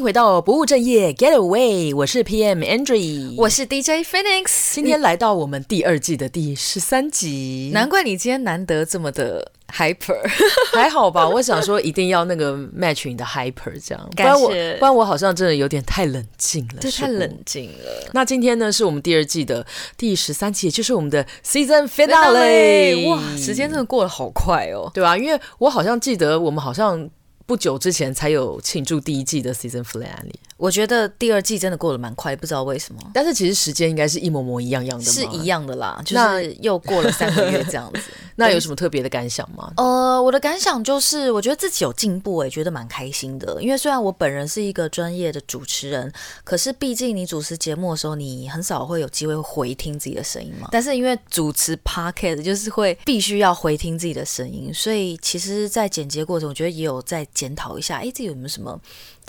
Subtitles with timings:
[0.00, 7.70] 回到不务正业 Get Away，我是 PM Andrew，我是 DJ Phoenix，今天来到我们第二季的第十三集。
[7.74, 10.18] 难怪你今天难得这么的 hyper，
[10.72, 11.28] 还好吧？
[11.28, 18.10] 我想说一定要那个 match 你的 hyper，这样，不然我不然我好像真的有点太冷静了，对，太冷静了。
[18.14, 19.66] 那今天呢，是我们第二季的
[19.98, 23.06] 第十三集，也就是我们的 Season Finale。
[23.10, 25.18] 哇，时间真的过得好快哦，对吧？
[25.18, 27.10] 因为我好像记得我们好像。
[27.50, 33.00] 不久之前才有庆祝第一季的 season finale，我觉得第二季真的过得蛮快，不知道为什么。
[33.12, 38.00] 但是其实时间应该是一模模一样样的，是一样的啦，就是又过了三个月这样子。
[38.36, 39.72] 那有什么特别的感想吗？
[39.76, 43.60] 呃，我的感想就是，我觉得自己有进步，哎，觉得蛮开心的。
[43.60, 46.10] 因为虽然我本人是一个专业的主持人，
[46.44, 50.68] 可是毕竟你主持节目的时候，你很少会有机会回听自己的声音嘛。
[50.72, 58.78] 但是因为主持 podcast 就是会必须要回听自己的声音，所以其实，在剪辑过程，我觉得也有在检讨一下，哎，这有没有什么。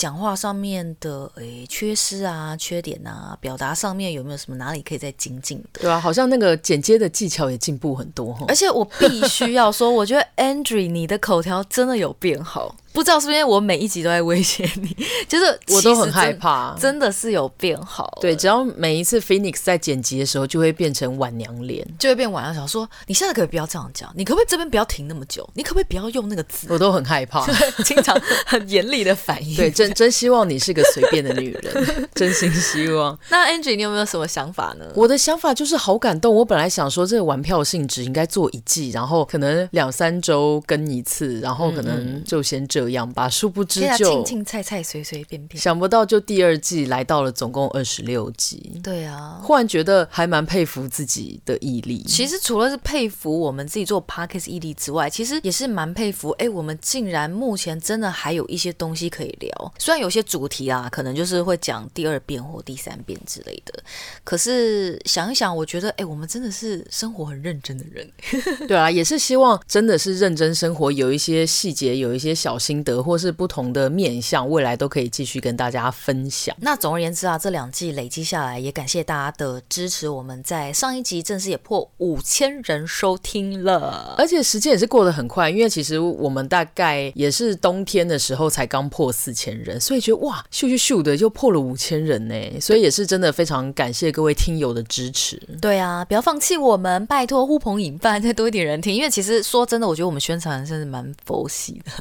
[0.01, 5.81] 讲话上面的诶缺失啊、缺点啊，表达上面有没有什么哪里可以再精进的？
[5.81, 8.45] 对啊，好像那个剪接的技巧也进步很多哈。
[8.47, 12.75] 而且我必须要说，我觉得 Andrew 你的口条真的有变好。
[12.93, 14.93] 不知道是不是因为我每一集都在威胁你，
[15.25, 18.17] 就是我都很害怕，真的是有变好。
[18.19, 22.53] 对，只要每一次 Phoenix 在剪辑的时候，就会变成晚娘脸，就会变晚娘。
[22.53, 24.11] 想说，你现在可不可以不要这样讲？
[24.13, 25.49] 你可不可以这边不要停那么久？
[25.53, 26.67] 你可不可以不要用那个字？
[26.69, 27.47] 我都很害怕，
[27.85, 29.55] 经常很严厉的反应。
[29.55, 33.17] 对，真真希望你是个随便的女人，真心希望。
[33.29, 34.85] 那 Angie，你有没有什么想法呢？
[34.95, 36.35] 我的想法就是好感动。
[36.35, 43.27] 我本来想说，这个玩票性质应该做一季，然后可能两三周跟一次，然后可能就先这样吧。
[43.27, 43.65] 殊不。
[43.71, 48.81] 知就，青青菜菜随随便便，想不到就第二季来到了总共二十六集。
[48.83, 52.03] 对啊，忽然觉得还蛮佩服自己的毅力。
[52.03, 59.73] 其实除了是佩服我们自己做 Parkes 毅力之外，其实也是蛮佩服，哎，我们竟然目前真的还有一些东西可以聊。
[59.81, 63.83] 虽然有些主题啊，可能就是会讲第二遍或第三遍之类的，
[64.23, 68.09] 可是想一想，我觉得，哎，我们真的是生活很认真的人。
[68.67, 73.51] 对啊，也是希望真的是认真生活，有一些细节，有一些小心得，或是不。
[73.51, 76.55] 不同的面向，未来都可以继续跟大家分享。
[76.61, 80.07] 那总而言之啊，这两季累积下来，也感谢大家的支持。
[80.07, 92.35] 我们在上一集正式也破五千人收听了，而且时间也是过得很快，因为其实我们大概也是冬天的时候才刚破四千人，所以觉得哇，咻咻咻的就破了五千人呢。
[92.61, 95.41] 所以也是真的非常感谢各位听友的支持。
[95.59, 98.95] 对啊，不要放弃我们，拜托呼朋引伴，再多一点人听。
[98.95, 101.91] 因为其实说真的，我觉得我们宣传真是蛮佛系的，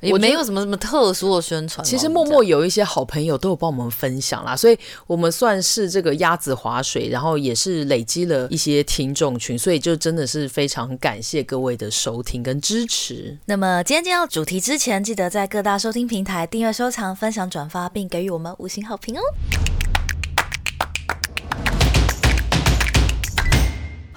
[0.00, 0.78] 也没有什么什么。
[0.78, 13.36] 特殊的宣传，其实默默有一些好朋友都有帮我们分享啦，所以我们算是这个鸭子划水，然后也是累积了一些听众群，所以就真的是非常感谢各位的收听跟支持。
[13.44, 19.20] 那么今天进到主题之前，记得在各大收听平台订阅、收收藏、分享、转发，并给予我们五星好评哦。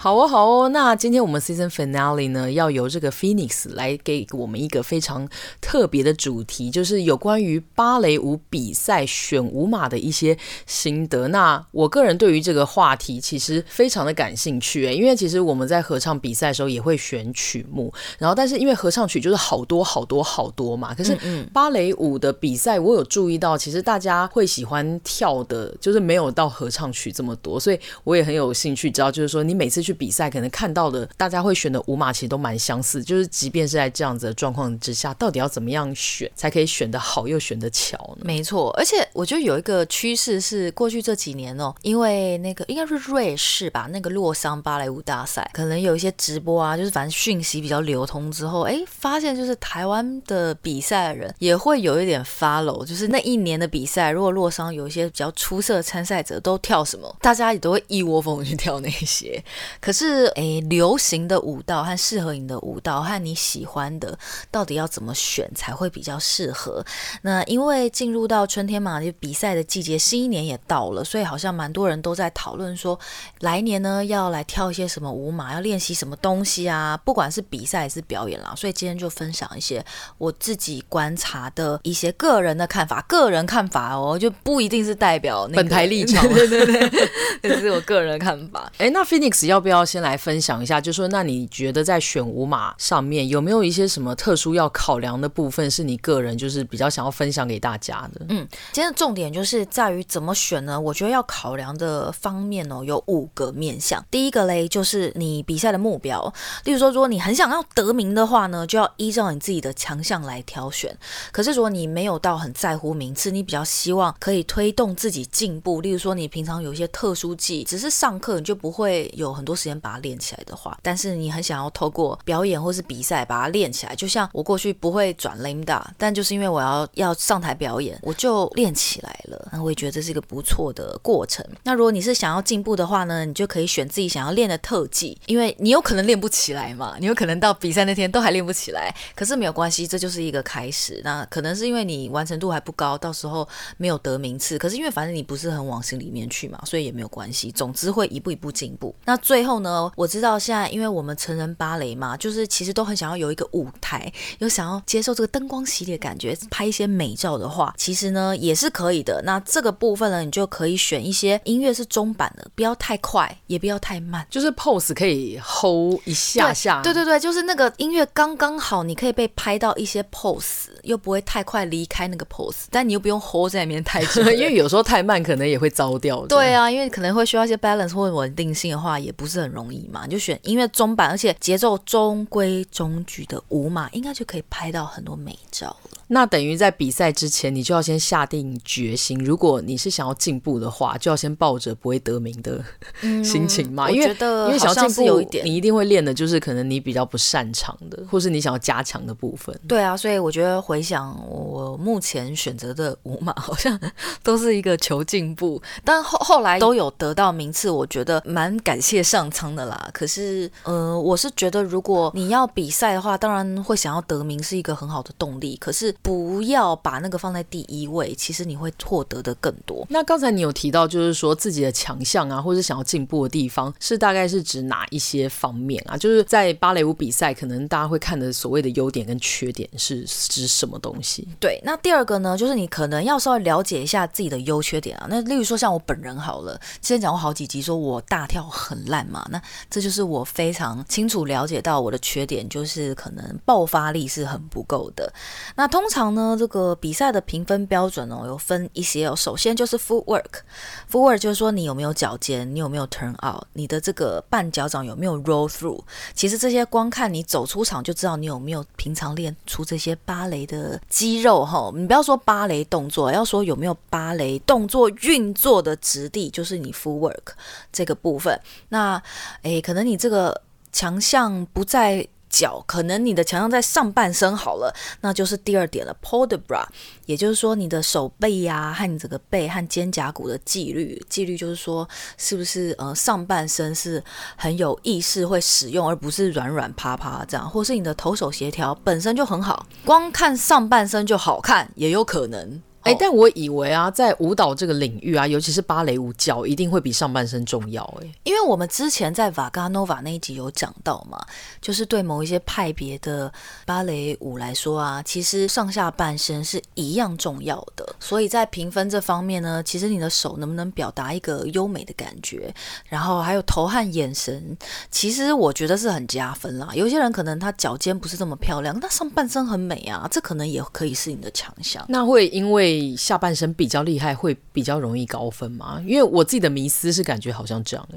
[0.02, 5.30] 好哦，好哦，那今天我们 season finale 呢，要由这个 Phoenix 来给我们一个非常
[5.62, 10.36] 特别的主题，就是有关于芭蕾舞比赛选舞码的一些
[10.66, 11.28] 心得。
[11.28, 21.16] 那我个人对于这个话题其实非常的感兴趣，诶，因为其实我们在合唱比赛的时候也会选曲目，然后但是因为合唱曲就是好多好多好多嘛，可是
[21.54, 29.91] 芭蕾舞的比赛我有注意到，其实大家会喜欢跳的，就是没有到合唱曲这么多，所以我也很有兴趣知道，就是说你每次去。
[29.94, 38.24] 比赛可能看到的，大家会选的舞码其实都蛮相似，就是即便是在这样子的状况之下，到底要怎么样选才可以选得好又选得巧呢？
[38.24, 59.44] 没错，而且我觉得有一个趋势是，过去这几年哦，因为那个应该是瑞士吧，那个洛桑芭蕾舞大赛，可能有一些直播啊，就是反正讯息比较流通之后，哎，发现就是台湾的比赛的人也会有一点 follow，就是那一年的比赛，如果洛桑有一些比较出色的参赛者都跳什么，大家也都会一窝蜂去跳那些。
[59.82, 64.16] 可是，诶，流行的舞蹈和适合你的舞蹈和你喜欢的，
[64.52, 66.86] 到底要怎么选才会比较适合？
[67.24, 72.98] 那因为进入到春天嘛，就比赛的季节，新一年也到了，所以好像蛮多人都在讨论说，
[73.40, 76.96] 来年呢要来跳一些什么舞码，要练习什么东西啊？
[77.04, 79.84] 不管是比赛还是表演啦，所以今天就分享一些
[80.20, 87.10] 我自己观察的一些个人的看法，个人看法哦，就不一定是代表那个本台立场，对对对，
[87.42, 88.72] 这是我个人的看法。
[88.78, 89.71] 诶，那 Phoenix 要不要？
[89.72, 90.80] 要先来分享一下？
[90.80, 98.26] 就说那你觉得在选舞码上面有没有一些什么特殊要考量的部分，是你个人就是比较想要分享给大家的？
[98.30, 100.80] 嗯，今天的重点就是在于怎么选呢？
[100.80, 104.04] 我觉得要考量的方面哦，有五个面向。
[104.12, 106.34] 第一个嘞，就是你比赛的目标，
[106.66, 110.96] 例如说，如果你很想要得名的话呢，就要依照你自己的强项来挑选。
[111.32, 129.50] 可是如果你没有到很在乎名次，你比较希望可以推动自己进步，例如说你平常有一些特殊技，只是上课你就不会有很多时间把它练起来的话，但是你很想要透过表演或是比赛把它练起来，就像我过去不会转 limda，但就是因为我要要上台表演，我就练起来了。
[129.52, 131.46] 那我也觉得这是一个不错的过程。
[131.64, 141.02] 那如果你是想要进步的话呢，你就可以选自己想要练的特技，因为你有可能练不起来嘛，你有可能到比赛那天都还练不起来，可是没有关系，这就是一个开始。
[141.04, 143.48] 那可能是因为你完成度还不高，到时候
[143.78, 147.52] 没有得名次，可是因为反正你不是很往心里面去嘛，所以也没有关系。
[147.52, 148.96] 总之会一步一步进步。
[149.06, 159.22] 那最后呢，我知道现在因为我们成人芭蕾嘛，就是其实都很想要有一个舞台，有想要接受这个灯光洗礼的感觉，拍一些美照的话，其实呢也是可以的。
[159.26, 166.82] 那这个部分呢，你就可以选一些音乐是中版的，不要太快，也不要太慢，就是 pose 可以 hold 一下下。
[166.82, 176.26] 对对对，就是那个音乐刚刚好，你可以被拍到一些 pose，又不会太快离开那个 pose，但你又不用 hold 在里面太久， 因为有时候太慢可能也会糟掉。
[176.28, 180.06] 对啊，因为可能会需要一些 balance 或者稳定性的话，也不是很容易嘛。
[180.06, 185.98] 你就选音乐中版，而且节奏中规中矩的舞码，应该就可以拍到很多美照了。
[186.08, 192.62] 那等于在比赛之前，你就要先下定决心，如果你是想要进步的话，就要先抱着不会得名的
[193.24, 193.88] 心情嘛。
[193.88, 199.58] 嗯、因为因为想要进步，有一点你一定会练的就是可能你比较不擅长的，或是你想要加强的部分。
[199.68, 203.80] 对啊，所以我觉得回想我目前选择的舞马，好像
[204.22, 209.90] 都是一个求进步，但后后来都有得到名次，我觉得蛮感谢上苍的啦。
[209.94, 215.58] 可是，呃，我是觉得如果你要比赛的话，当然会想要得名是一个很好的动力。
[215.58, 215.92] 可是。
[216.02, 219.86] 不要把那个放在第一位，其实你会获得的更多。
[219.90, 225.98] 那刚才你有提到，就是说自己的强项啊，或者想要进步的地方，是大概是指哪一些方面啊？
[225.98, 231.28] 就是在芭蕾舞比赛，可能大家会看的所谓的优点跟缺点是指什么东西？
[231.40, 235.08] 对，那第二个呢，就是你可能要稍微了解一下自己的优缺点啊。
[235.10, 245.12] 那例如说像我本人好了，之前讲过好几集，说我大跳很烂嘛，那这就是我非常清楚了解到我的缺点，就是可能爆发力是很不够的。
[245.56, 249.16] 那通常呢，这个比赛的评分标准哦，有分一些哦。
[249.16, 255.82] 首先就是 footwork，footwork 就是说你有没有脚尖，你有没有 turn out，你的这个半脚掌有没有 roll through。
[256.14, 261.72] 其实这些光看你走出场就知道你有没有平常练出这些芭蕾的肌肉哈。
[261.76, 267.34] 你不要说芭蕾动作，要说有没有芭蕾动作运作的质地，就是你 footwork
[267.72, 268.40] 这个部分。
[268.70, 269.01] 那
[269.44, 272.08] 诶，可能你这个强项不在。
[272.34, 276.66] 脚可能你的强项在上半身好了，那就是第二点了，port de bras，
[277.06, 281.86] 也就是说你的手背呀、和你这个背和肩胛骨的纪律，纪律就是说
[282.18, 284.02] 是不是呃上半身是
[284.38, 292.62] 很有意识会使用，而不是软软趴趴这样，或是你的头手协调本身就很好，光看上半身就好看也有可能。
[292.84, 297.84] 哎，但我以为啊，在舞蹈这个领域啊，尤其是芭蕾舞，脚一定会比上半身重要。
[298.02, 301.24] 哎，因为我们之前在 Vaga Nova 那一集有讲到嘛，
[301.62, 303.32] 就是对某一些派别的
[303.66, 307.96] 芭蕾舞来说啊，其实上下半身是一样重要的。
[308.00, 312.54] 所以在评分这方面呢，其实你的手能不能表达一个优美的感觉，
[312.90, 314.58] 然后还有头和眼神，
[314.90, 316.70] 其实我觉得是很加分啦。
[316.74, 321.86] 有些人可能他脚尖不是这么漂亮，但上半身很美啊，这可能也可以是你的强项。
[321.88, 325.82] 那会因为下半身比较厉害，会比较容易高分吗？
[325.86, 327.88] 因为我自己的迷思是感觉好像这样。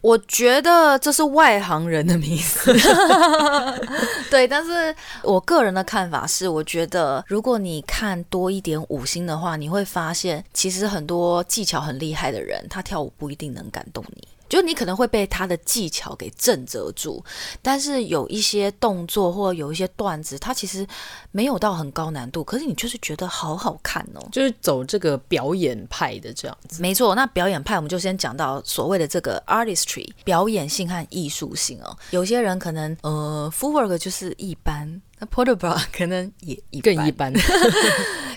[0.00, 2.72] 我觉得这是外行人的迷思。
[4.30, 14.28] 对，但是我个人的看法是，我觉得如果你看多一点五星的话，你会发现其实很多技巧很厉害的人，他跳舞不一定能感动你。
[14.50, 17.24] 就你可能会被他的技巧给震慑住，
[17.62, 20.86] 但是有一些动作或有一些段子，他其实
[21.30, 26.82] 没有到很高难度，可是你就是觉得好好看哦，就是走这个表演派的这样子。
[26.82, 31.96] 没错，那表演派我们就先讲到所谓的这个 artistry 表演性和艺术性哦。
[32.10, 37.32] 有些人可能呃 f o o l work 就是一般，那 port de bras 可能也一更一般。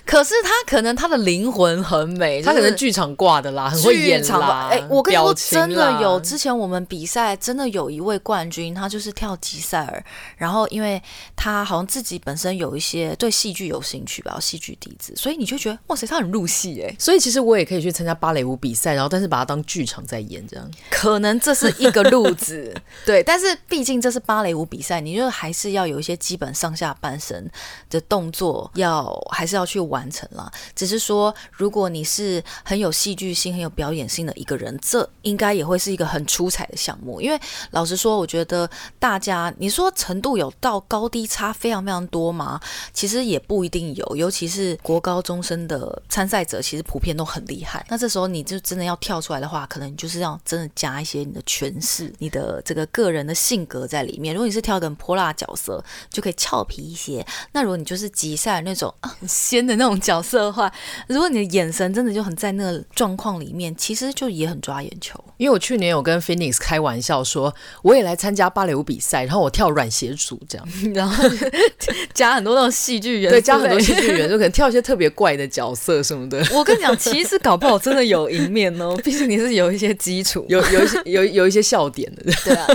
[0.05, 4.67] 可是他可能他的灵魂很美，他可能剧场挂的啦，很会演啦。
[4.69, 10.05] 哎、欸，我跟你说，真的有之前我们比赛，真的有一位冠军，他就是跳吉赛尔，
[10.37, 11.01] 然后因为
[11.35, 16.95] 他好像自己本身有一些对戏剧有兴趣吧，戏剧底子，所以你就觉得哇塞，他很入戏哎。
[16.99, 22.73] 所以其实我也可以去参加芭蕾舞比赛，然后但是把它当剧场在演，这样可能这是一个路子，
[23.05, 23.23] 对。
[23.23, 27.49] 但是毕竟这是芭蕾舞比赛，你就还是要有一些基本上下半身
[27.89, 30.51] 的动作要还是要去完成了。
[30.75, 37.21] 只是说，如果你是很有戏剧性、很有表演性的一个人，这应该也会是一个很出彩的项目。
[37.21, 37.39] 因为
[37.71, 42.59] 老实说，我觉得大家你说程度有到高低差非常非常多吗？
[42.91, 47.85] 其实也不一定有，尤其是国高中生的参赛者，其实普遍都很厉害。
[47.89, 54.33] 那这时候你就真的要跳出来的话，可能就是要真的加一些你的诠释、你的这个个人的性格在里面。
[54.33, 60.71] 如果你是跳个泼辣角色，就可以俏皮一些；那如果你就是吉赛那种很仙的那种角色的话，
[61.07, 65.21] 如果你的眼神真的就很在那个状况里面，其实就也很抓眼球。
[65.37, 71.23] 因为我去年有跟 Phoenix 开玩笑说，我也来参加芭蕾舞比赛，然后我跳软鞋组这样， 然后
[72.13, 76.43] 加很多那种戏剧元素，对，加很多戏剧元素，就可能跳一些特别怪的角色什么的。
[76.53, 82.23] 我跟你讲，其实搞不好真的有赢面哦，毕竟你是有一些基础，有有一些有有一些笑点的。
[82.45, 82.67] 对啊。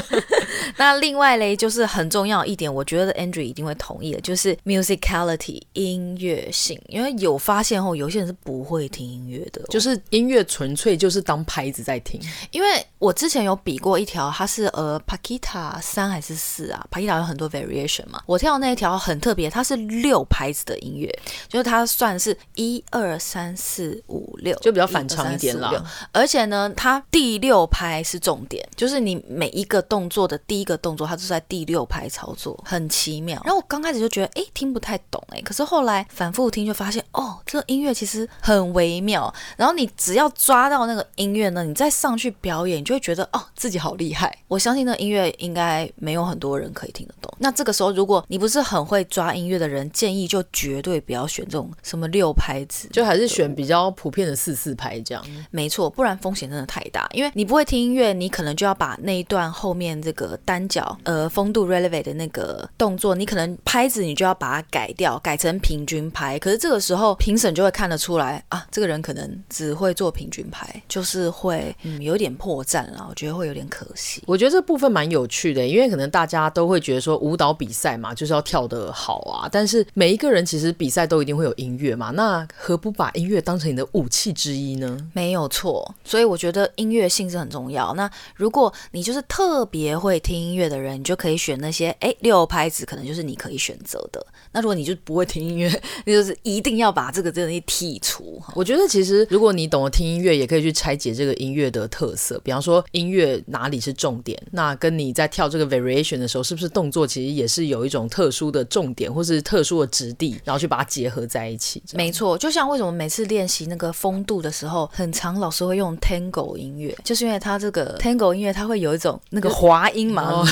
[0.76, 12.20] 那另外嘞，就是很重要一点，我觉得 Andrew 一定会同意的，就是 musicality 音乐性，因为有发现后，有些人是不会听音乐的，就是音乐纯粹就是当拍子在听。
[12.50, 21.08] 因为我之前有比过一条，它是呃 Paquita 三还是四啊？Paquita 有很多 variation 嘛，我跳的那一条很特别，它是六拍子的音乐，
[21.48, 25.84] 就是它算是一二三四五六，就比较反常一点了。
[26.10, 33.40] 而且呢，它第六拍是重点，就是你每一个动作的第一个动作，它就是在第六拍操作，很奇妙。
[33.44, 39.33] 然后我刚开始就觉得，哎，听不太懂，哎，可是后来反复听就发现，哦，这个音乐其实很微妙。
[39.57, 44.37] 然后你只要抓到那个音乐呢，你再上去表演，你就会觉得，哦，自己好厉害。
[44.49, 47.33] 我相信那个音乐应该没有很多人可以听得懂。
[47.38, 55.25] 那这个时候，如果你不是很会抓音乐的人，建议就绝对不要选这种什么六拍子，就还是选比较普遍的四四拍这样。
[55.50, 66.38] 没错，不然风险真的太大，因为你不会听音乐，你可能就要把那一段后面这个单脚呃风度 relevant 的那个动作，你可能拍子你就要把它改掉，改成平均拍。
[66.38, 74.23] 可是这个时候评审就会看得出来啊，这个人可能只会做平均牌，就是会嗯有点破绽了，我觉得会有点可惜。
[74.26, 79.49] 我觉得这部分蛮有趣的，因为可能大家都会觉得说舞蹈比赛嘛，就是要跳得好啊。
[79.50, 84.99] 但是每一个人其实比赛都一定会有音乐嘛，那何不把音乐当成你的武器之一呢？
[85.12, 87.94] 没有错，所以我觉得音乐性是很重要。
[87.94, 94.25] 那如果你就是特别会听音乐的人，你就可以选那些哎六拍子，可能就是你可以选择的。
[94.52, 98.40] 那如果你就不会听音乐， 那就是一定要把这个东西剔除。
[98.54, 111.82] 我觉得其实如果你懂得听音乐，也可以去拆解这个音乐的特色，比方说音乐哪里是重点，那跟你在跳这个 variation 的时候，是不是动作其实也是有一种特殊的重点，或是特殊的质地，然后去把它结合在一起。
[111.94, 120.46] 没错，就像为什么每次练习那个风度的时候，很长老师会用 tango 音乐，就是因为它这个 tango 音乐它会有一种那个滑音嘛， 哦、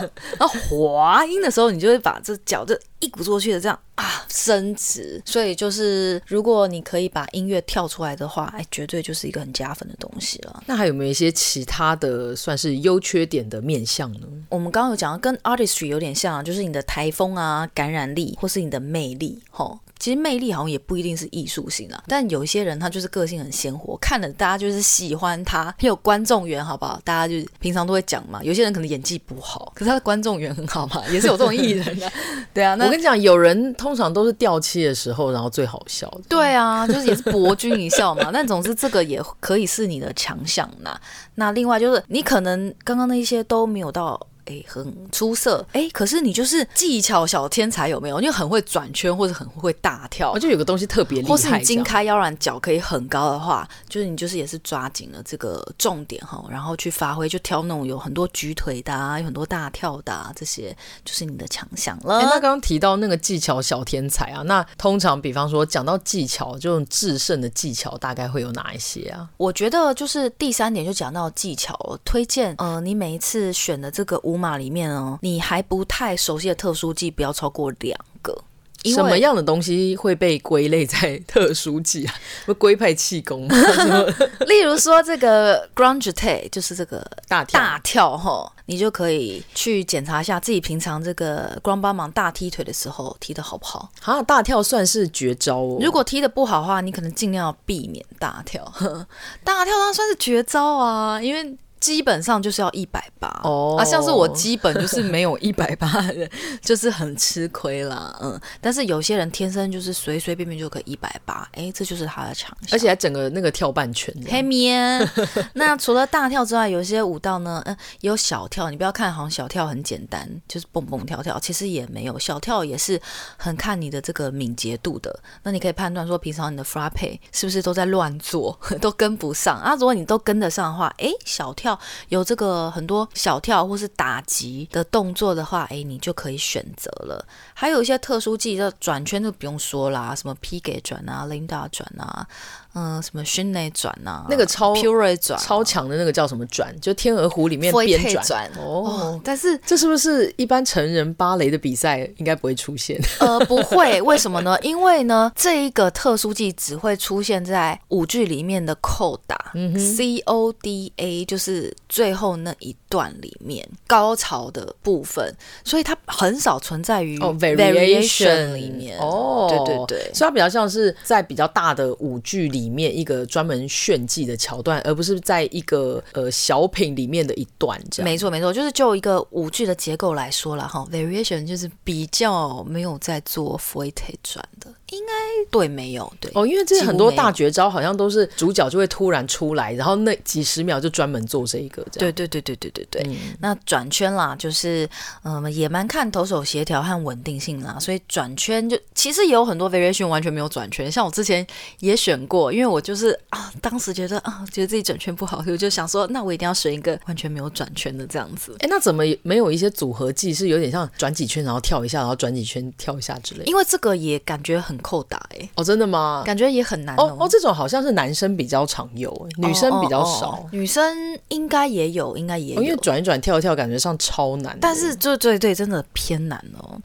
[0.38, 10.62] 然后滑音的时候，你就会把这脚这一鼓作气的这样啊升值，所以就是如果你可以把音乐跳出来的话，哎，绝对就是一个很加分的东西了。
[10.66, 14.26] 那还有没有一些其他的算是优缺点的面向呢？
[14.48, 19.78] 我们刚刚有讲到跟 artistry 有点像，就是你的台风啊、感染力，或是你的魅力，吼。
[19.98, 27.00] 其实魅力好像也不一定是艺术性啊，但有一些人他就是个性很鲜活，看了大家就是喜欢他，很有观众缘，好不好？
[27.04, 28.42] 大家就是平常都会讲嘛。
[28.42, 32.10] 有些人可能演技不好，可是他的观众缘很好嘛， 也是有这种艺人的。
[32.54, 36.12] 对啊，那我跟你讲，有人通常都是掉漆的时候，然后最好笑。
[36.28, 38.30] 对啊，就是也是博君一笑嘛。
[38.34, 40.98] 但总之这个也可以是你的强项呐。
[41.34, 44.20] 那另外就是你可能刚刚那一些都没有到。
[44.48, 48.18] 哎，很出色哎，可是你就是技巧小天才有没有？
[48.20, 51.28] 你很会转圈或者很会大跳，就有个东西特别厉害。
[51.28, 60.74] 或是你筋开腰软，脚可以很高的话，就是你就是也是抓紧了这个重点哈，然后去发挥，就挑那种有很多举腿的啊，有很多大跳的啊，这些
[61.04, 62.20] 就是你的强项了。
[62.22, 69.28] 那刚刚提到那个技巧小天才啊，那通常比方说讲到技巧，这种制胜的技巧大概会有哪一些啊？
[69.36, 78.44] 我觉得就是第三点就讲到技巧，推荐呃，你每一次选的这个舞码里面哦，你还不太熟悉的特殊技不要超过两个。
[78.84, 82.14] 什么样的东西会被归类在特殊技啊？
[82.46, 83.54] 不龟派气功吗？
[84.46, 88.50] 例如说这个 grand jeté 就是这个大跳大跳哈。
[88.66, 93.90] 你就可以去检查一下自己平常这个 grand 帮忙大踢腿的时候踢的好不好。
[94.04, 95.78] 啊，大跳算是绝招哦。
[95.80, 98.62] 如果踢得不好的话，你可能尽量要避免大跳。
[99.42, 101.56] 大跳它算是绝招啊，因为。
[101.80, 106.30] 基本上就是要一百八哦，啊，像是我基本就是没有 一百八的人，
[106.60, 108.40] 就是很吃亏啦，嗯。
[108.60, 114.12] 但是有些人天生就是随随便便就可以一百八，哎，这就是他的强项，而且还整个那个跳半圈。
[114.28, 115.08] 黑面，
[115.54, 118.70] 那除了大跳之外，有些舞蹈呢，嗯，也有小跳。
[118.70, 122.18] 你不要看好像小跳很简单，就是蹦蹦跳跳，其实也没有。
[122.18, 123.00] 小跳也是
[123.36, 125.16] 很看你的这个敏捷度的。
[125.44, 129.74] 那你可以判断说，平常你的 frappe 是不是都在乱做， 都跟不上啊？
[129.74, 131.67] 如果你都跟得上的话，哎，小跳。
[132.10, 137.26] 有这个很多小跳或是打击的动作的话，哎，你就可以选择了。
[137.54, 142.26] 还有一些特殊技的转圈就不用说啦，什么 P 给转啊、Linda 转啊。
[142.74, 144.24] 嗯，什么训内转呐？
[144.28, 146.72] 那个超 Pure 转、啊、超强的那个叫什么转？
[146.80, 149.20] 就天鹅湖里面边转哦，哦。
[149.24, 153.00] 但是这是不是一般成人芭蕾的比赛应该不会出现？
[153.18, 154.56] 呃，不会，为什么呢？
[154.62, 165.34] 因为呢，这一个特殊技只会出现在舞剧里面的扣打、嗯、，C O D A，就是最后那一段里面高潮的部分，
[165.64, 168.98] 所以它很少存在于 variation 里面。
[168.98, 172.57] 哦，对对对，所以它比较像是在比较大的舞剧里。
[172.58, 178.10] 里面一个专门炫技的桥段，而不是在一个呃小品里面的一段这样。
[178.10, 184.68] 没错没错，就是就一个舞剧的结构来说了哈，variation 就是比较没有在做 f o r t e 转的。
[184.90, 185.12] 应该
[185.50, 192.12] 对，没有对哦，因为这很多大绝招好像都是主角就会突然出来，然后那几十秒就专门做这一个这样。
[192.12, 193.02] 对对对对对对对。
[193.06, 194.88] 嗯、那转圈啦，就是
[195.24, 201.46] 嗯也蛮看投手协调和稳定性啦，所以转圈就其实也有很多 variation 完全没有转圈，像我之前
[201.80, 208.56] 也选过，因为我就是啊当时觉得啊觉得自己转圈不好，所以我就想说那我一定要选一个完全没有转圈的这样子。
[208.60, 213.44] 哎，那怎么没有一些组合技是有点像转几圈然后跳一下，然后转几圈跳一下之类的？
[213.46, 214.77] 因为这个也感觉很。
[214.78, 216.22] 扣打哎、欸、哦，真的吗？
[216.24, 220.30] 感觉也很难哦哦，哦，这种好像是男生比较常有，女生比较少。
[220.30, 224.56] 哦哦哦、女生应该也有，应该也有，哦、因为转一转跳一跳，感觉上超难。
[224.60, 226.78] 但是，就对对，真的偏难哦。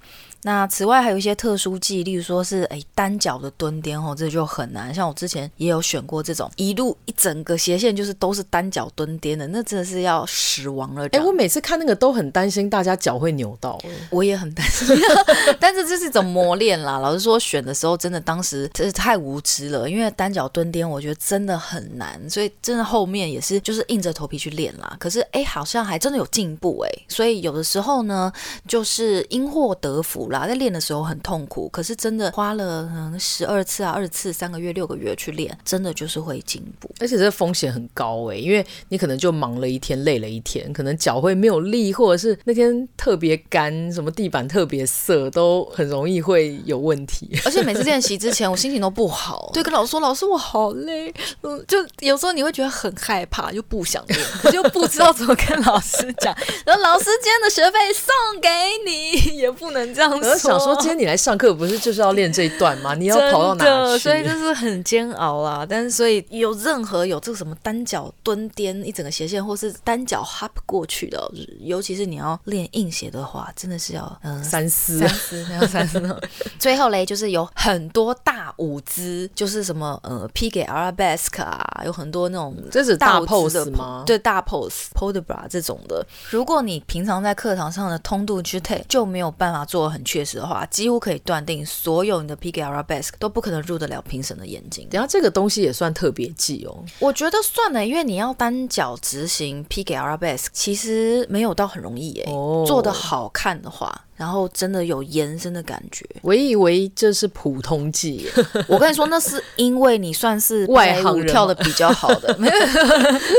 [0.43, 4.93] 那此外还有一些特殊技，例如说是哎单脚的蹲颠哦，这就很难。
[4.93, 11.07] 像我之前也有选过这种，一路一整个斜线就是都是单脚蹲颠的，那真的是要死亡了。
[11.13, 14.85] 哎，我每次看那个都很担心大家脚会扭到，我也很担心。
[15.61, 16.99] 但是这是一种磨练啦。
[16.99, 24.93] 老实说，选的时候真的当时真是太无知了，因为单脚蹲颠我觉得真的很难，所以真的后面也是就是硬着头皮去练啦。
[24.99, 28.29] 可是哎，好像还真的有进步哎，所以有的时候呢，
[28.67, 30.32] 就是因祸得福。
[30.47, 36.89] 在练的时候很痛苦，可是真的花了嗯十二次啊、二次、三个月、六个月去练，真的就是会进步。
[36.99, 47.29] 而且这风险很高哎，因为你可能就忙了一天、累了一天，可能脚会没有力，或者是那天特别干，什么地板特别涩，都很容易会有问题。
[47.45, 54.19] 而且每次练习之前，我心情都不好，对，跟老师说：“老师，我好累。”嗯，就有时候你会觉得很害怕，就不想练，
[54.51, 56.35] 就不知道怎么跟老师讲。
[56.65, 58.49] 然后老师今天的学费送给
[58.85, 60.22] 你，也不能这样。
[60.31, 62.93] 我想说，今天你来上课不是就是要练这一段吗？
[62.95, 64.03] 你要跑到哪去？
[64.03, 65.65] 所以就是很煎熬啦。
[65.67, 76.21] 但是所以有任何有这个什么单脚蹲颠一整个斜线，或是单脚 hop 过去的，尤其是你要练硬斜的话，真的是要嗯三思三思，要三思。
[76.59, 84.03] 最后嘞，就是有很多大舞姿，就是什么呃 Piguet Arabesque 啊，有很多那种这是大 pose 吗？
[84.05, 86.05] 对，大 pose Pont de Bras 这种的。
[86.29, 90.01] 如果你平常在课堂上的通度去 take 就没有办法做很。
[90.13, 94.87] 确实的话，几乎可以断定，所有你的 Piguet Arabesque 都不可能入得了评审的眼睛。
[94.91, 102.25] 等下这个东西也算特别技哦，我觉得算了，因为你要单脚执行 Piguet Arabesque，其实没有到很容易耶。
[102.27, 104.05] 哦，做的好看的话。
[104.15, 108.29] 然后真的有延伸的感觉，我以为这是普通技。
[108.69, 112.35] 我跟你说，那是因为你算是 外行跳的比较好的。
[112.37, 112.53] 没有，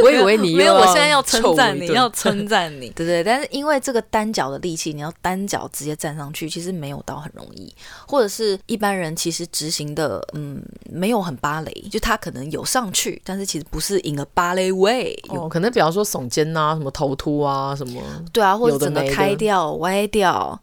[0.04, 0.74] 我以为你没有。
[0.74, 3.22] 我现在要称赞你，要称赞你， 对对。
[3.22, 7.72] 但是因为这个单脚的力气，你要单脚直接站上去，其实没有到很容易。
[8.06, 10.60] 或者是一般人其实执行的，嗯，
[10.90, 15.16] 没有很芭蕾，就他可能有上去，但是其实不是 in a ballet way。
[15.28, 18.02] 哦，可能比方说耸肩啊，什么头秃啊，什么。
[18.32, 20.60] 对啊，或者整个开掉、歪掉。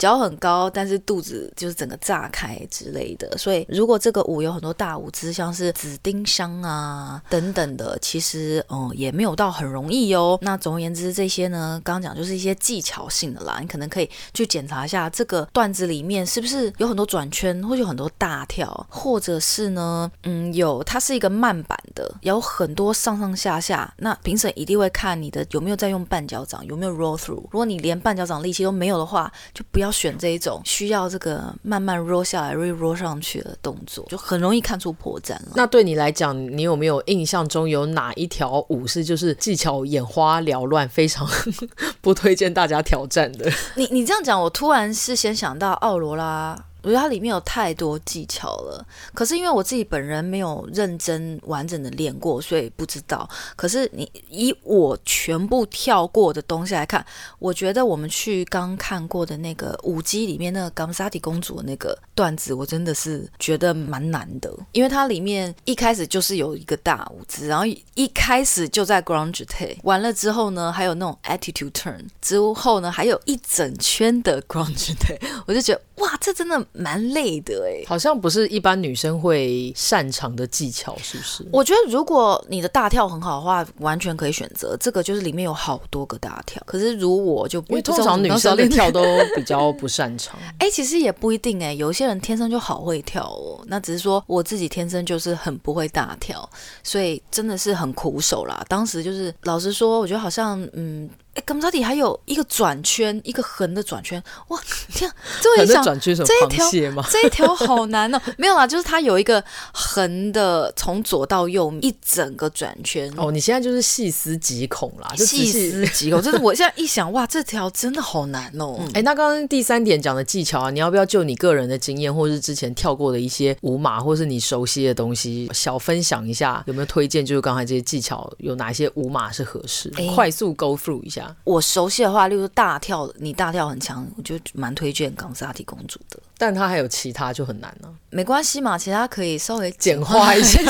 [0.00, 3.36] 脚很高，但是肚子就是整个炸开之类的。
[3.36, 10.38] 所以如果这个舞有很多大舞姿，像是紫丁香啊等等的，其实嗯也没有到很容易哦。
[10.40, 23.92] 那总而言之，这些呢，刚刚讲就是一些技巧性的啦，你可能可以去检查一下这个段子里面是不是有很多转圈，或有很多大跳，或者是呢，嗯，有它是一个慢板的，有很多上上下下。
[23.98, 27.42] 那评审一定会看你的有没有在用半脚掌，有没有 roll through。
[27.50, 35.52] 如果你连半脚掌力气都没有的话，就不要选这一种需要这个慢慢 roll 下来 re roll 上去的动作，就很容易看出破绽了。
[35.54, 41.28] 那对你来讲，你有没有印象中有哪一条舞是就是技巧眼花缭乱，非常
[42.00, 43.50] 不推荐大家挑战的？
[43.76, 46.56] 你你这样讲，我突然是先想到奥罗拉。
[46.82, 53.28] 我觉得它里面有太多技巧了，可是因为我自己本人没有认真完整的练过，所以不知道。
[53.56, 57.04] 可是你以我全部跳过的东西来看，
[57.38, 67.64] 我觉得我们去刚看过的那个舞姬里面那个冈萨提公主的那个段子，我真的是觉得蛮难的，因为它里面一开始就是有一个大舞姿，然后
[67.94, 76.60] 一开始就在 grand jeté，完了之后呢，还有那种 attitude turn，之后呢还有一整圈的 grand jeté，我就觉得哇，这真的。
[76.72, 81.46] 蛮累的哎，好像不是一般女生会擅长的技巧，是不是？
[81.52, 86.62] 我觉得如果你的大跳很好的话，完全可以选择这个，就是里面有好多个大跳。
[86.66, 89.02] 可是如我就不，因为通常女生的跳都
[89.34, 90.38] 比较不擅长。
[90.58, 93.62] 哎、欸，其实也不一定哎，有些人天生就好会跳哦。
[93.66, 96.48] 那只是说我自己天生就是很不会大跳，
[96.82, 98.64] 所以真的是很苦手啦。
[98.68, 101.08] 当时就是老实说，我觉得好像嗯。
[101.40, 104.60] 哎，根本底还有一个转圈，一个横的转圈，哇！
[104.92, 106.70] 这样，这 一想这一条
[107.08, 108.20] 这一条好难哦。
[108.36, 113.10] 没有啦，就是它有一个横的，从左到右一整个转圈。
[113.16, 116.20] 哦，你现在就是细思极恐啦，细思极恐。
[116.20, 118.76] 就是我现在一想，哇，这条真的好难哦。
[118.92, 126.62] 哎、嗯，那刚刚第三点讲的技巧啊，你要不要就你个人的经验，或是之前跳过的一些舞码，或是你熟悉的东西，小分享一下？
[126.66, 127.24] 有没有推荐？
[127.24, 129.90] 就是刚才这些技巧，有哪些舞码是合适？
[130.14, 131.29] 快速 go through 一下。
[131.44, 136.18] 我熟悉的话，例如大跳，你大跳很强，我就蛮推荐冈萨提公主的。
[136.38, 137.92] 但她还有其他就很难了。
[138.10, 140.60] 没关系嘛，其他可以稍微简化一些。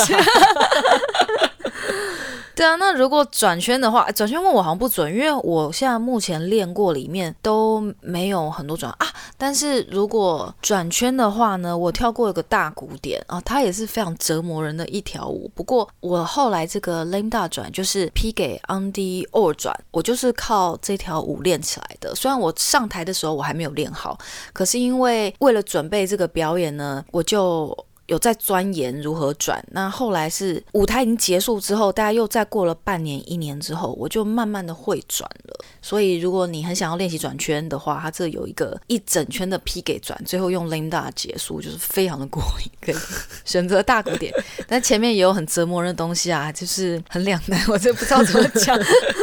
[2.54, 9.06] 对啊，那如果转圈的话，转圈问我好像不准，因为我现在目前练过里面都没有很多转啊。
[9.38, 15.50] 但是如果转圈的话呢，我跳过一个大鼓点啊，它也是非常折磨人的一条舞。
[15.54, 22.14] 不过我后来这个 lame duck 转就是 plie en dehors 转，我就是靠这条舞练起来的。
[22.14, 24.18] 虽然我上台的时候我还没有练好，
[24.52, 27.74] 可是因为为了准备这个表演呢，我就。
[28.10, 35.64] 有在钻研如何转，那后来是舞台已经结束之后，大家又再过了半年、一年之后，我就慢慢的会转了。
[35.80, 42.96] 所以如果你很想要练习转圈的话，它这有一个一整圈的 P 给转，最后用 lame duck 结束，就是非常的过瘾，可以
[43.44, 44.34] 选择大鼓点。
[44.66, 48.76] 但前面也有很折磨人的东西啊，就是很两难，我就不知道怎么讲。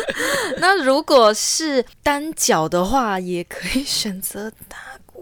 [0.59, 4.77] 那如果是单脚的话，也可以选择大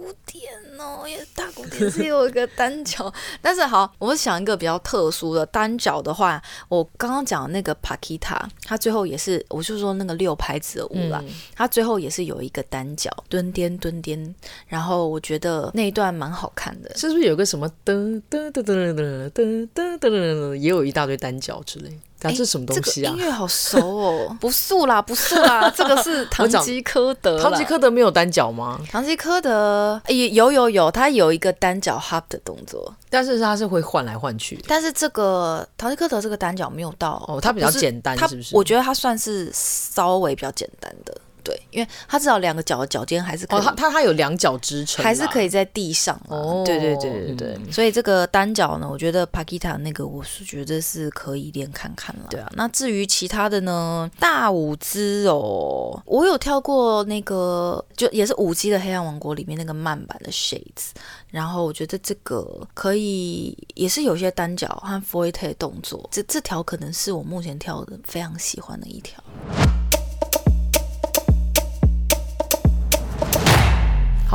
[0.06, 0.54] 鼓点。
[0.78, 14.36] 哦，也大古典是有一个单脚，但是好，我想一个比较特殊的单脚的话，我刚刚讲的那个 Paquita，它最后也是，我就说那个六拍子的舞啦，嗯、它最后也是有一个单脚蹲颠蹲颠，
[14.68, 21.98] 然后我觉得那一段蛮好看的，是不是有个什么噔噔噔噔噔噔噔噔，也有一大堆单脚之类。
[22.32, 23.12] 这是什么东西啊？
[23.12, 24.36] 这个、音乐好熟哦！
[24.42, 27.42] 不素啦，不素啦， 这个是唐吉诃德。
[27.42, 28.80] 唐吉诃德没有单脚吗？
[28.92, 34.64] 唐吉诃德有有有，他有一个单脚 hop 的动作，但是他是会换来换去。
[34.68, 38.56] 但是这个唐吉诃德这个单脚没有到哦，他比较简单，是不是？
[38.56, 41.16] 我觉得他算是稍微比较简单的。
[41.46, 46.20] 对，因为它至少两个脚的脚尖还是可以，它它它有两脚支撑，还是可以在地上。
[46.28, 52.26] 哦，对对对对对，嗯、所以这个单脚呢，我觉得 Paquita 那个我是觉得是可以练看看了。
[52.32, 60.90] 对啊，那至于其他的呢，大舞姿哦，我有跳过那个，就也是舞姬的黑暗王国里面那个慢版的 Shades，
[61.30, 69.24] 然后我觉得这个可以，也是有些单脚和 Fouetté 动作，这这条可能是我目前跳的非常喜欢的一条。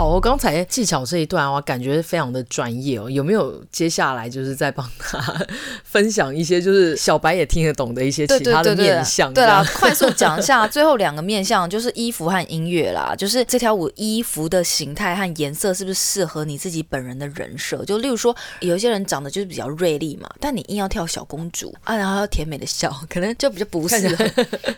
[0.01, 3.11] 好，我刚才技巧这一段我感觉非常的专业哦。
[3.11, 5.23] 有没有接下来就是再帮他
[5.85, 9.31] 分享一些，就是小白也听得懂的一些其他的面相？
[9.35, 13.15] 对啦， 快速讲一下最后两个面相，就是衣服和音乐啦。
[13.15, 17.85] 就是这条舞衣服的形态和颜色是不是适合你自己本人的人设？
[17.85, 24.27] 就例如说，有一些人长得就是比较锐利嘛，但你硬要跳小公主啊，然后要甜美的笑，可能就比较不适合。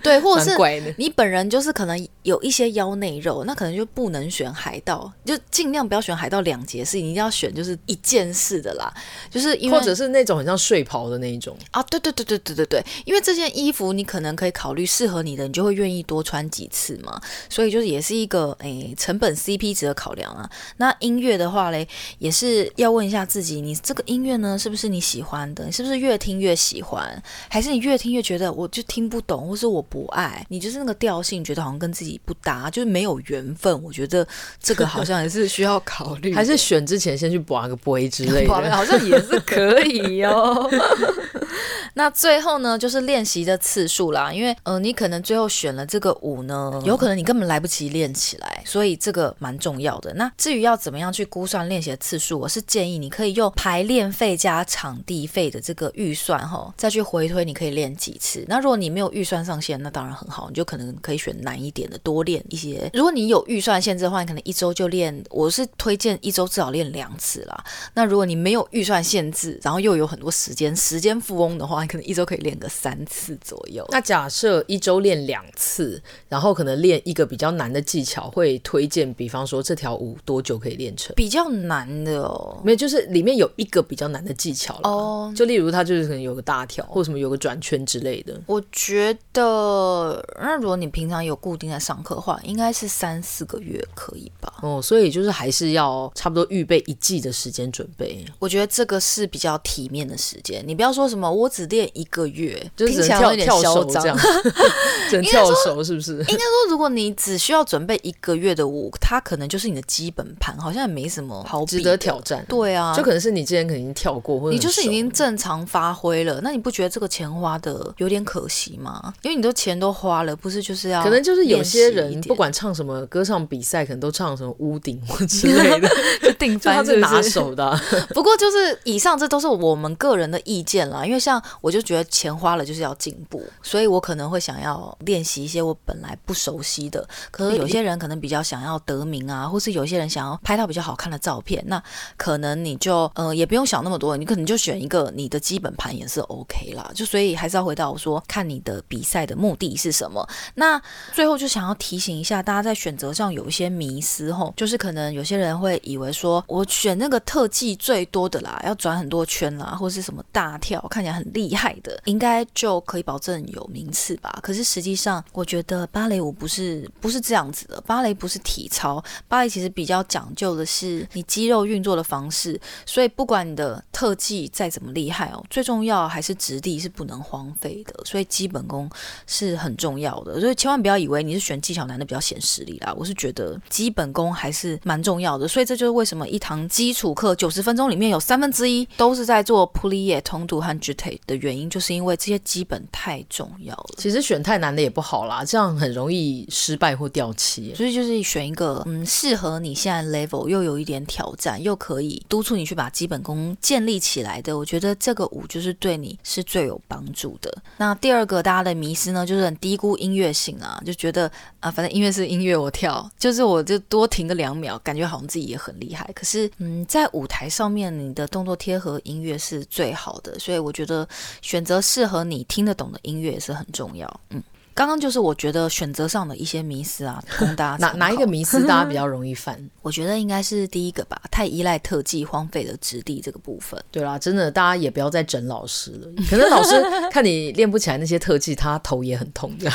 [0.02, 0.56] 对，或者是
[0.96, 8.92] 你本人就是可能有一些腰内肉，那可能就不能选海盗。，就尽量不要选海盗两节式，你一定要选就是一件式的啦，
[9.30, 20.48] 就是因为或者是那种很像睡袍的那一种啊，对对对对对对对，因为这件衣服你可能可以考虑适合你的，你就会愿意多穿几次嘛，所以就是也是一个诶成本 CP 值的考量啊。
[20.76, 21.86] 那音乐的话嘞，
[22.18, 25.64] 也是要问一下自己，你这个音乐呢是不是你喜欢的？
[25.66, 27.22] 你是不是越听越喜欢？
[27.48, 30.44] 还是你越听越觉得我就听不懂，或是我不爱？
[30.48, 33.82] 你就是那个调性觉得好像跟自己不搭，就是没有缘分。
[33.82, 34.26] 我觉得
[34.60, 40.70] 这个好像也是需要考虑，还是选之前先去拔个杯之类的，好像也是可以哦。
[41.94, 50.12] 那最后呢，就是练习的次数啦，因为呃，你可能最后选了这个舞呢，有可能你根本来不及练起来，所以这个蛮重要的。
[50.14, 58.44] 那至于要怎么样去估算练习的次数，我是建议你可以用排练费加场地费的这个预算哈，再去回推你可以练几次。
[58.48, 62.90] 那如果你没有预算上限，那当然很好，你就可能可以选难一点的，多练一些。
[62.94, 67.64] 如果你有预算限制的话，你可能一周就练，我是推荐一周至少练两次啦。
[67.94, 73.86] 那如果你没有预算限制，然后又有很多时间，时间富翁的话，你可能一周可以练个三次左右。
[73.90, 81.14] 那假设一周练两次，然后可能练一个比较难的技巧，会推荐，比方说这条舞多久可以练成？
[81.16, 85.32] 比较难的哦，没有，就是里面有一个比较难的技巧哦。
[85.36, 88.40] 就例如它就是可能有个大跳，或什么有个转圈之类的。
[88.46, 94.52] 我觉得，那如果你平常有固定在上课的话，应该是三四个月可以吧？
[94.62, 98.24] 哦，所以就是还是要差不多预备一季的时间准备。
[98.38, 104.16] 我觉得这个是比较体面的时间，你不要说什么我只练一个月，就是跳跳手这样，
[105.08, 106.12] 只能跳手是不是？
[106.12, 112.44] 应该说，如果你只需要准备一个月的舞，它可能就是你的基本盘，好像也没什么好值得挑战。
[112.48, 119.12] 对啊，就可能是你之前可能已经跳过，或者你就是已经正常发挥了，那你不觉得这个钱花的有点可惜吗？
[119.22, 121.02] 因为你都钱都花了，不是就是要？
[121.02, 125.88] 可能就是有些人不管唱什么歌唱比赛，可能都唱什么屋顶或 之类的，
[126.22, 127.80] 就定 番是拿手的。
[128.10, 137.08] 不过就是以上这都是我们个人的意见啦，因为像我就觉得钱花了就是要进步，所以我可能会想要练习一些我本来不熟悉的。
[137.30, 141.82] 可是有些人可能比较想要得名啊，或是有些人想要拍到比较好看的照片，那
[142.18, 146.90] 可能你就呃也不用想那么多，你可能就选一个你的基本盘也是 OK 啦。
[146.94, 150.28] 就所以还是要回到我说，看你的比赛的目的是什么。
[150.56, 164.38] 那最后就想要提醒一下大家，在选择上有一些迷思吼，就是可能有些人会以为说我选那个特技最多的啦，要转很多圈啦，或是什么大跳看起来很厉害的，应该就可以保证有名次吧？
[164.42, 178.90] 可是实际上，我觉得芭蕾舞不是不是这样子的，芭蕾不是体操，芭蕾其实比较讲究的是你肌肉运作的方式，所以不管你的特技再怎么厉害哦，最重要还是质地是不能荒废的，所以基本功
[179.26, 193.94] 是很重要的，所以千万不要以为你是选技巧难的比较显实力啦，我是觉得基本功还是蛮重要的，所以这就是为什么一堂基础课九十分钟里面有三分之一都是在做 Plié、通度和 Jeté 的原因，就是因为这些基本太重要了。
[193.98, 207.52] 其实选太难的也不好啦，这样很容易失败或掉漆，所以就是选一个嗯适合你现在 level 又有一点挑战，又可以督促你去把基本功建立起来的，我觉得这个舞就是对你是最有帮助的。
[207.76, 216.08] 那第二个大家的迷思呢，就是很低估音乐性啊，就觉得啊，反正音乐是音乐，我跳就是我就多停个两秒，感觉好像自己也很厉害。
[216.14, 221.08] 可是嗯，在舞台上面，你的动作贴合音乐是最好的，所以我觉得
[221.40, 224.20] 选择适合你听得懂的音乐也是很重要。
[224.30, 224.42] 嗯。
[224.74, 229.58] 刚刚就是我觉得选择上的一些迷思啊， 供大家哪哪一个迷思大家比较容易犯？
[229.82, 233.82] 我觉得应该是第一个吧，太依赖特技，荒废了质地这个部分。
[233.90, 236.70] 对啦，真的大家也不要再整老师了， 可能老师
[237.10, 239.74] 看你练不起来那些特技，他头也很痛这样。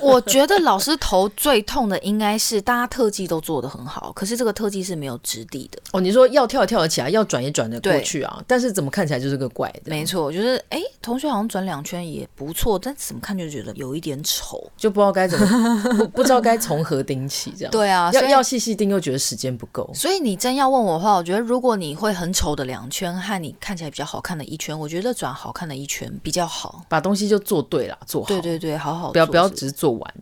[0.00, 5.78] 我觉得老师头最痛的应该是大家特技都做得很好，可是这个特技是没有质地的。
[5.92, 9.82] 哦，你说要跳也跳得起来，要转也转得过去啊，但是怎么看起来就是个怪的？
[9.86, 15.10] 没错，就是哎，同学好像转两圈也不错，但怎么看就觉得有一点丑，就不知道。
[15.10, 15.46] 该怎么
[15.96, 19.88] 不不知道该从何盯起，这样对啊，要要细细盯，又觉得时间不够。
[19.94, 28.28] 所以你真要问我的话，我觉得如果你会很丑的两圈和你看起来比较好看的一圈，我觉得转好看的一圈比较好，把东西就做对了，做好。
[28.28, 30.14] 对对对，好好不要不要只是做完。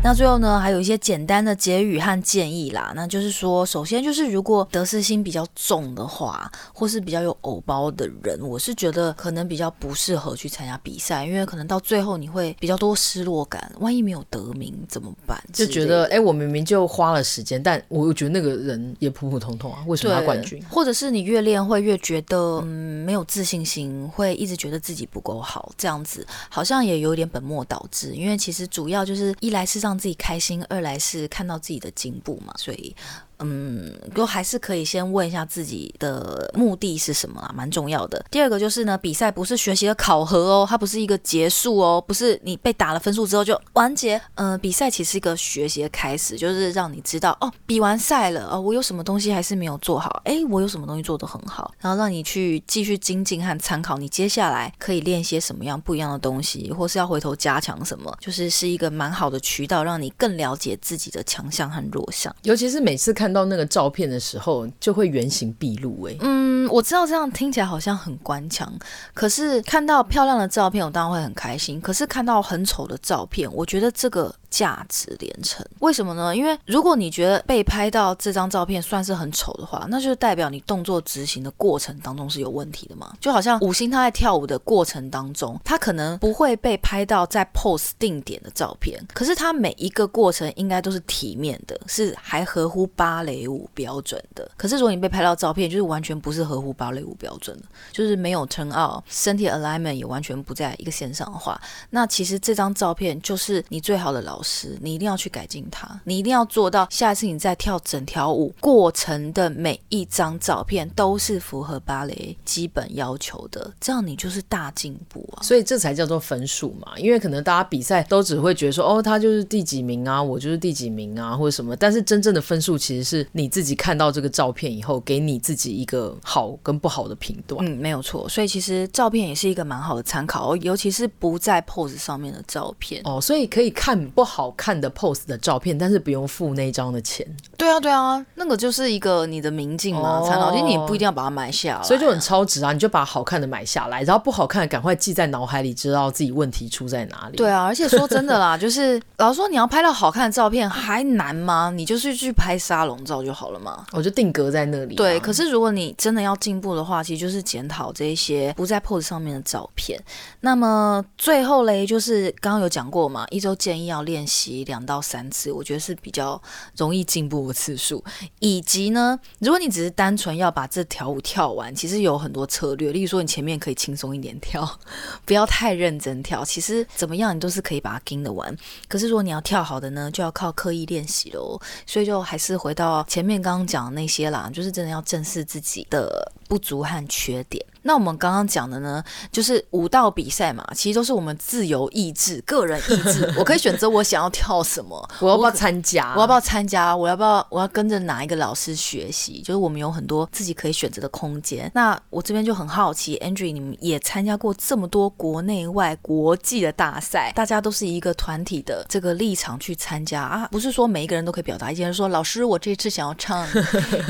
[0.00, 2.92] 那最后呢，还有一些简单的结语和建议啦。
[2.94, 13.70] 那就是说，首先就是如果得失心比较重的话，或是比较有偶包的人，我是觉得可能比较不适合去参加比赛，因为可能到最后你会比较多失落感。
[13.80, 15.38] 万一没有得名怎么办？
[15.52, 20.64] 就觉得哎、欸，我明明就花了时间，但我又觉得那个人也普普通通啊，为什么拿冠军？
[20.70, 28.14] 或者是你越练会越觉得嗯没有自信心，会一直觉得自己不够好，这样子好像也有点本末倒置。
[28.14, 32.94] 因为其实主要就是一来是让让自己开心，二来是看到自己的进步嘛，所以。
[33.40, 38.24] 嗯，都还是可以先问一下自己的目的是什么啊，蛮重要的。
[38.30, 44.16] 第二个就是呢，比赛不是学习的考核哦，它不是一个结束哦，不是你被打了分数之后就完结。
[44.34, 63.27] 嗯、呃，比赛其实是一个学习的开始，就是让你知道哦，比完赛了哦，我有什么东西还是没有做好，诶，我有什么东西做得很好，然后让你去继续精进和参考，你接下来可以练些什么样不一样的东西，或是要回头加强什么，就是是一个蛮好的渠道，让你更了解自己的强项和弱项，尤其是每次看。
[63.28, 66.02] 看到那个照片的时候，就会原形毕露。
[66.08, 68.72] 哎，嗯，我知道这样听起来好像很官腔，
[69.12, 71.78] 可是看到漂亮的照片，我当然会很开心。
[71.78, 74.34] 可是看到很丑的照片，我觉得这个。
[74.50, 76.34] 价值连城，为什么呢？
[76.34, 83.12] 因为如果你觉得被拍到这张照片算是很丑的话，那就代表你动作执行的过程当中是有问题的嘛。
[83.20, 94.50] 就好像五星他在跳舞的过程当中，他可能不会被拍到在 pose 定点的照片，可是他每一个过程应该都是体面的，是还合乎芭蕾舞标准的。
[94.56, 104.37] 可是如果你被拍到照片，就是完全不是合乎芭蕾舞标准的，就是没有 turn out，身体 alignment 也完全不在一个线上的话，那其实这张照片就是你最好的老。
[104.38, 115.42] 老师，你一定要去改进它，你一定要做到，下次你再跳整条舞过程的每一张照片都是符合芭蕾基本要求的，这样你就是大进步啊！
[115.42, 127.66] 所以这才叫做分数嘛，因为可能大家比赛都只会觉得说，哦，他就是第几名啊，我就是第几名啊，或者什么，但是真正的分数其实是你自己看到这个照片以后，给你自己一个好跟不好的评断。
[127.66, 128.28] 嗯，没有错。
[128.28, 134.27] 所以其实照片也是一个蛮好的参考，尤其是不在 pose 上面的照片哦，所以可以看不。
[134.28, 137.26] 好看的 pose 的照片，但是不用付那张的钱。
[137.56, 142.72] 对啊，对啊，那个就是一个你的明镜嘛，参考，其实你不一定要把它买下来，所以就很超值啊！
[142.72, 147.36] 你就把好看的买下来，然后不好看的赶快记在脑海里，知道自己问题出在哪里。
[147.36, 151.72] 对啊，而且说真的啦， 就是老实说，你要拍到好看的照片还难吗？
[151.74, 154.94] 你就是去拍沙龙照就好了嘛，我就定格在那里。
[154.94, 159.98] 对，可是如果你真的要进步的话，其实就是检讨这一些不在 pose 上面的照片。
[160.40, 164.17] 那么最后嘞，就是刚刚有讲过嘛，一周建议要练。
[164.18, 166.40] 练习两到三次，我觉得是比较
[166.76, 168.04] 容易进步的次数。
[168.40, 172.90] 以及呢，如果你只是单纯要把这条舞跳完，其实有很多策略。
[172.90, 174.68] 例如说，你前面可以轻松一点跳，
[175.24, 176.44] 不要太认真跳。
[176.44, 178.56] 其实怎么样，你都是可以把它跟得完。
[178.88, 181.60] 可是如果你要跳好的呢，就要靠刻意练习喽。
[181.86, 187.64] 所以就还是回到前面刚刚讲的那些啦，就是真的要正视自己的不足和缺点。
[187.82, 193.32] 那我们刚刚讲的呢，就是舞蹈比赛嘛，其实都是我们自由意志、个人意志。
[193.36, 196.12] 我可以选择我想要跳什么， 我要不要参加？
[196.14, 196.96] 我要不要参加？
[196.96, 197.46] 我要不要？
[197.50, 199.40] 我要跟着哪一个老师学习？
[199.40, 201.70] 就是我们有很多自己可以选择的空间。
[201.74, 213.46] 那我这边就很好奇，Andrew，你们也参加过这么多国内外、国际的大赛，大家都是一个团体的这个立场去参加啊，不是说每一个人都可以表达意见，说老师，我这次想要唱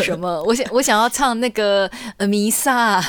[0.03, 0.43] 什么？
[0.45, 3.03] 我想我想要唱那个呃弥撒。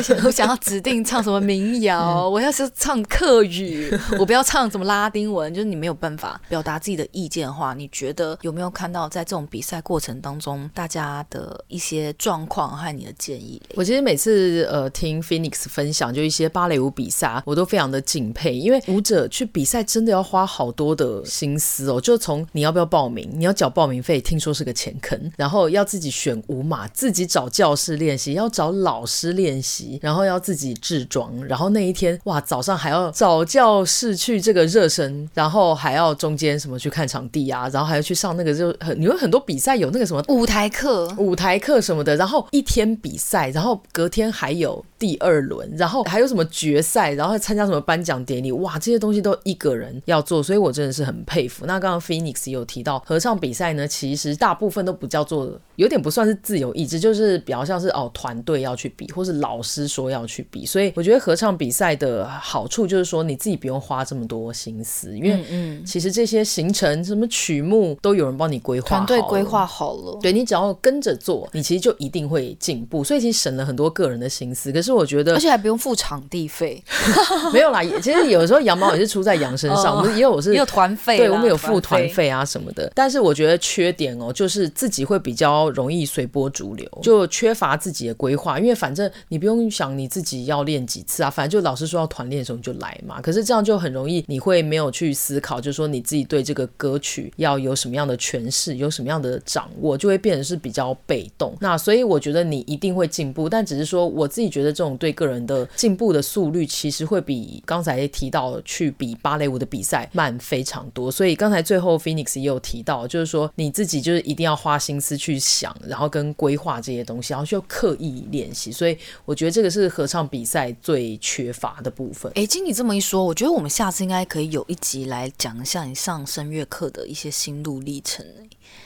[0.00, 5.52] 我想我想要指定唱什么民谣，嗯、我要是唱客语，我不要唱什么拉丁文。
[5.52, 13.60] 就是你没有办法表达自己的意见的话，你觉得有没有看到在这种比赛过程当中，大家的一些状况和你的建议？
[13.74, 22.00] 我其实每次呃听 Phoenix 分享，就一些芭蕾舞比赛，我都非常的敬佩，因为舞者去比赛真的要花好多的心思哦。
[22.00, 29.50] 就从你要不要报名，你要缴报名费，听说是个钱坑，然后要自己选舞码，自己找教室练习，要找老师练。
[29.50, 51.64] 练习，然后要自己制装，然后那一天哇，早上还要早教室去这个热身，然后还要中间什么去看场地啊，然后还要去上那个就很，你有很多比赛有那个什么舞台课、舞台课什么的，然后一天比赛，然后隔天还有第二轮，然后还有什么决赛，然后参加什么颁奖典礼，哇，这些东西都一个人要做，所以我真的是很佩服。
[51.64, 74.70] 那刚刚 Phoenix 有提到合唱比赛呢，其实大部分都不叫做，有点不算是自由意志，就是比较像是哦团队要去比，或是老师说要去比，所以我觉得合唱比赛的好处就是说你自己不用花这么多心思，因为嗯，其实这些行程什么曲目都有人帮你规划，团队规划好了，对，你只要跟着做，你其实就一定会进步，所以其实省了很多个人的心思。
[74.70, 76.82] 可是我觉得，而且还不用付场地费，
[77.52, 82.90] 没有啦，其实有时候羊毛也是出在羊身上，我们也有是也有团费，对，我们有付团费啊什么的。
[82.94, 89.70] 但是我觉得缺点哦，就是自己会比较容易随波逐流，就缺乏自己的规划，因为反正你不用。
[89.70, 91.30] 想你自己要练几次啊？
[91.30, 93.20] 反正就老师说要团练的时候你就来嘛。
[93.20, 101.56] 可是这样就很容易，你会没有去思考，就是说你自己对这个歌曲要有什么样的诠释，有什么样的掌握，就会变成是比较被动。
[101.60, 111.12] 那所以我觉得你一定会进步，但只是说我自己觉得这种对个人的进步的速率，其实会比刚才提到去比芭蕾舞的比赛慢非常多。
[111.12, 118.72] 所以刚才最后 Phoenix 也有提到，就是说你自己就是一定要花心思去想，然后跟规划这些东西，然后需要刻意练习。
[118.72, 122.32] 所以我觉得这个是合唱比赛最缺乏的部分。
[122.34, 128.24] 哎，经你这么一说，我觉得我们下次应该可以有一集来讲一下你上声乐课的一些心路历程。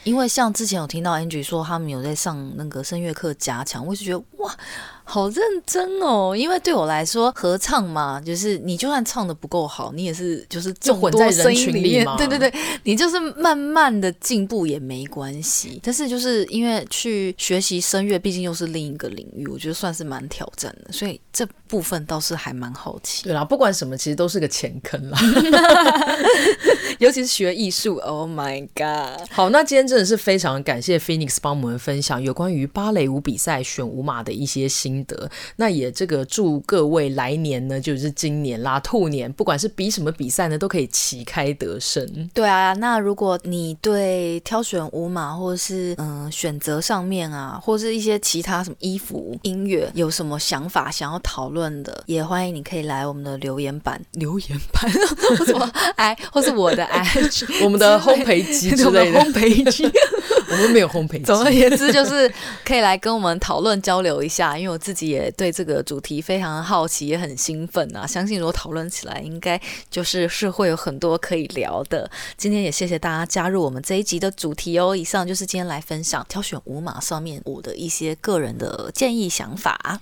[0.02, 4.52] 因为像之前有听到 Angie 说他们有在上那个声乐课加强，我就觉得哇。
[5.04, 12.52] 好认真哦，因为对我来说，合唱嘛，就是你就算唱的不够好，你也是就是众多声音里面，对对对，
[12.82, 15.80] 你就是慢慢的进步也没关系。
[15.82, 23.24] 但是就是因为去学习声乐，毕竟又是另一个领域，我觉得算是蛮挑战的，所以这部分倒是还蛮好奇。
[23.24, 25.18] 对啦，不管什么，其实都是个钱坑啦，
[27.00, 27.96] 尤其是学艺术。
[27.96, 29.28] Oh my god！
[29.32, 42.06] 好，那今天真的是非常感谢 Phoenix 帮我们分享有关于芭蕾舞比赛选舞马的一些心心得，那也这个祝各位来年呢，就是今年啦，兔年，不管是比什么比赛呢，都可以旗开得胜。
[42.34, 54.88] 对啊，那如果你对挑选舞马或者是嗯、呃、选择上面啊，或是一些其他什么衣服、音乐有什么想法想要讨论的，也欢迎你可以来我们的留言板， 留言板
[55.36, 59.90] 或什么哎，或是我的 IG，我们的烘焙机之类的烘焙机，
[60.50, 61.24] 我们没有烘焙机。
[61.24, 62.32] 总而言之，就是
[62.64, 64.78] 可以来跟我们讨论交流一下，因为我。
[64.84, 68.06] 自己也对这个主题非常好奇，也很兴奋啊！
[68.06, 69.58] 相信如果讨论起来，应该
[69.90, 72.10] 就是是会有很多可以聊的。
[72.36, 74.94] 今天也谢谢大家加入我们这一集的主题哦。
[74.94, 79.98] 以上就是今天来分享挑选五码上面我的一些个人的建议想法。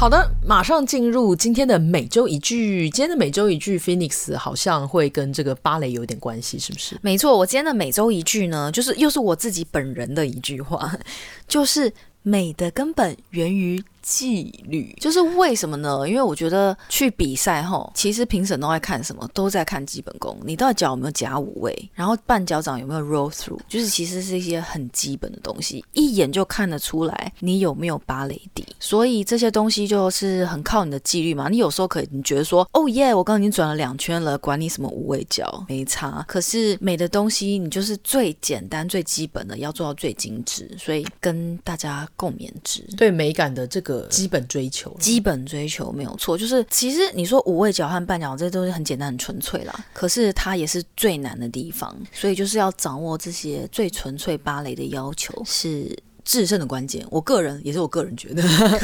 [0.00, 2.88] 好的，马上进入今天的每周一句。
[2.88, 6.98] 今天的每周一句，Phoenix 好像会跟这个芭蕾有点关系，是不是？
[7.02, 10.98] 没错，我今天的每周一句呢，就是又是我自己本人的一句话，
[11.46, 11.92] 就是
[12.22, 13.84] 美的根本源于。
[14.02, 16.08] 纪律就是为什么呢？
[16.08, 19.28] 因为我觉得去比赛后，其实评审都在看什么？
[19.34, 20.38] 都在看基本功。
[20.44, 21.90] 你到底脚有没有夹五位？
[21.94, 23.58] 然后半脚掌有没有 roll through？
[23.68, 28.66] 就是其实是一些很基本的东西，一眼就看得出来你有没有芭蕾底。
[28.78, 31.48] 所以这些东西就是很靠你的纪律嘛。
[31.48, 36.24] 你有时候可以你觉得说，哦耶，我刚刚已经转了两圈了，管你什么五位脚，没差。
[36.26, 40.74] 可是美的东西，你就是最简单、最基本的，要做到最精致。
[40.78, 42.82] 所以跟大家共勉之。
[42.96, 43.89] 对美感的这个。
[44.08, 49.84] 基本追求，基本追求没有错，就是其实你说五味脚和半脚，这都是很简单、很纯粹啦。
[49.92, 55.96] 可是它也是最难的地方，所以就是要掌握这些最纯粹芭蕾的要求是。
[56.24, 58.42] 制胜的关键，我个人也是我个人觉得，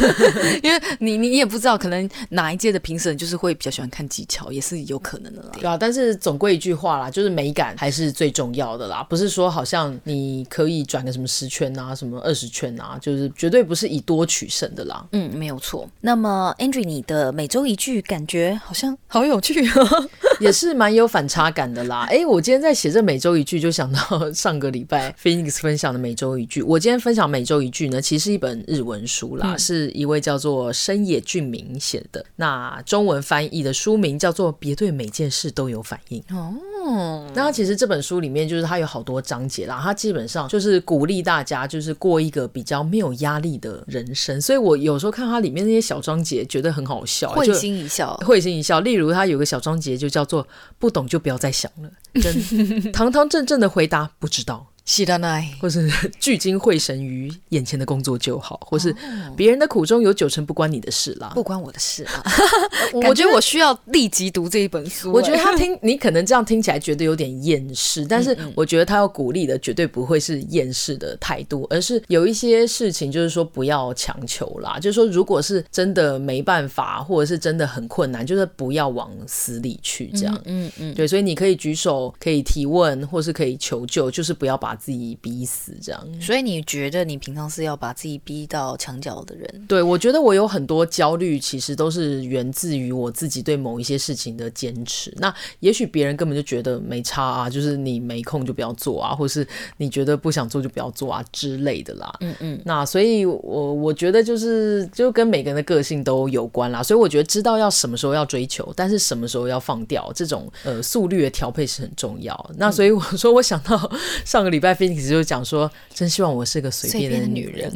[0.63, 5.51] 因为你你也不知道，可能哪一届的评审就是会比较喜欢看技巧，也是有可能的啦。
[5.53, 15.07] 对啊，但是总归一句话啦，就是美感还是最重要的啦，不是说好像你可以转个什么十圈啊，什么二十圈啊，就是绝对不是以多取胜的啦。
[15.13, 15.87] 嗯，没有错。
[16.01, 20.09] 那么 Andrew，你的每周一句感觉好像好有趣哦，
[20.41, 22.07] 也是蛮有反差感的啦。
[22.09, 27.27] 哎，我今天在写这每周一句，就想到上个礼拜 Phoenix 分享的每周一句，我今天分享。
[27.37, 32.25] 每周一句呢，其实是一本日文书啦，嗯、是一位叫做深野俊明写的。
[32.37, 37.27] 那中文翻译的书名叫做《别对每件事都有反应》哦。
[37.35, 44.41] 那其实这本书里面就是它有好多章节啦，它基本上就是鼓励大家就是过一个比较没有压力的人生。
[44.41, 48.81] 所以我有时候看它里面那些小章节，觉得很好笑，会心一笑，会心一笑。
[48.81, 50.49] 例如它有个小章节就叫做
[50.81, 51.91] “不懂就不要再想了”，
[52.23, 52.33] 真
[52.93, 54.69] 堂堂正正的回答不知道。
[54.89, 58.95] 是的呢，或是聚精会神于眼前的工作就好，或是
[59.37, 62.23] 别人的苦衷有九成不关你的事啦，不关我的事啊。
[62.95, 65.13] 我觉得我需要立即读这一本书。
[65.13, 80.35] 我觉得他听 你可能这样听起来觉得有点厌世，但是我觉得他要鼓励的绝对不会是厌世的态度，而是有一些事情就是说不要强求啦，就是说如果是真的没办法，或者是真的很困难，就是不要往死里去这样。
[80.45, 84.76] 嗯嗯，嗯对，所以你可以举手，可以提问，或是可以求救，就是不要把。
[84.77, 89.65] 自己逼死这样，所以你觉得你平常是要把自己逼到墙角的人？
[89.67, 95.13] 对，我觉得我有很多焦虑，其实都是源自于我自己对某一些事情的坚持。
[95.17, 99.47] 那也许别人根本就觉得没差啊，就是你没空就不要做啊，或是
[99.79, 102.15] 你觉得不想做就不要做啊之类的啦。
[102.21, 102.61] 嗯嗯。
[102.65, 106.83] 那所以我，我我觉得就是就跟每个人的个性都有关啦。
[106.83, 112.51] 所以我觉得知道要什么时候要追求，但是什么时候要放掉，这种呃速率的调配是很重要。
[112.59, 113.91] 那所以我 说，我想到
[114.25, 114.66] 上个礼拜。
[114.67, 117.73] 在 Phoenix 就讲说，真希望我是个随便的女人。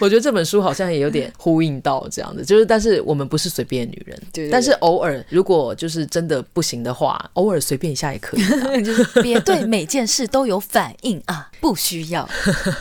[0.00, 8.42] 我觉得这本书好像也有点呼应到这样的，就是但是我们不是随便的女人，但是偶尔如果就是真的不行的话，偶尔随便一下也可以，
[8.82, 12.26] 就是别对每件事都有反应啊，不需要。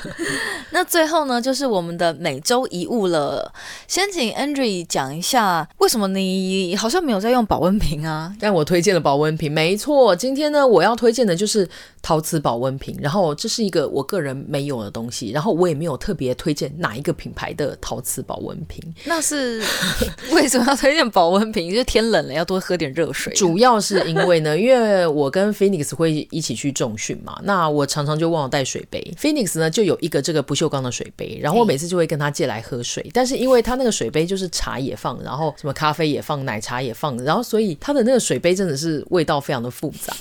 [0.72, 3.54] 那最后呢，就是我们的每周一物了。
[3.88, 8.34] 先请 Andrew 讲一下，为什么你好像没有在用保温瓶啊？
[8.40, 10.16] 但我推荐了保温瓶，没错。
[10.16, 11.68] 今天呢，我要推荐的就是
[12.02, 12.98] 陶瓷保温瓶。
[13.02, 18.82] 然后这是一个我个人没有的东西，然后我也没有特别推荐哪一个品牌的陶瓷保温瓶。
[19.06, 19.64] 那是
[20.32, 21.72] 为什么要推荐保温瓶？
[21.72, 23.34] 就是天冷了，要多喝点热水。
[23.34, 29.02] 主要是因为呢，因为我跟 Phoenix 会一起去重训嘛，那我常常就忘了带水杯。
[29.20, 33.10] Phoenix 呢就有一个这个不锈钢的水杯，然后我每次就会跟他借来喝水。
[33.14, 40.14] 但是因为他那个水杯就是茶也放，然后什么咖啡也放，奶茶也放，然后所以他的那个水杯真的是味道非常的复杂。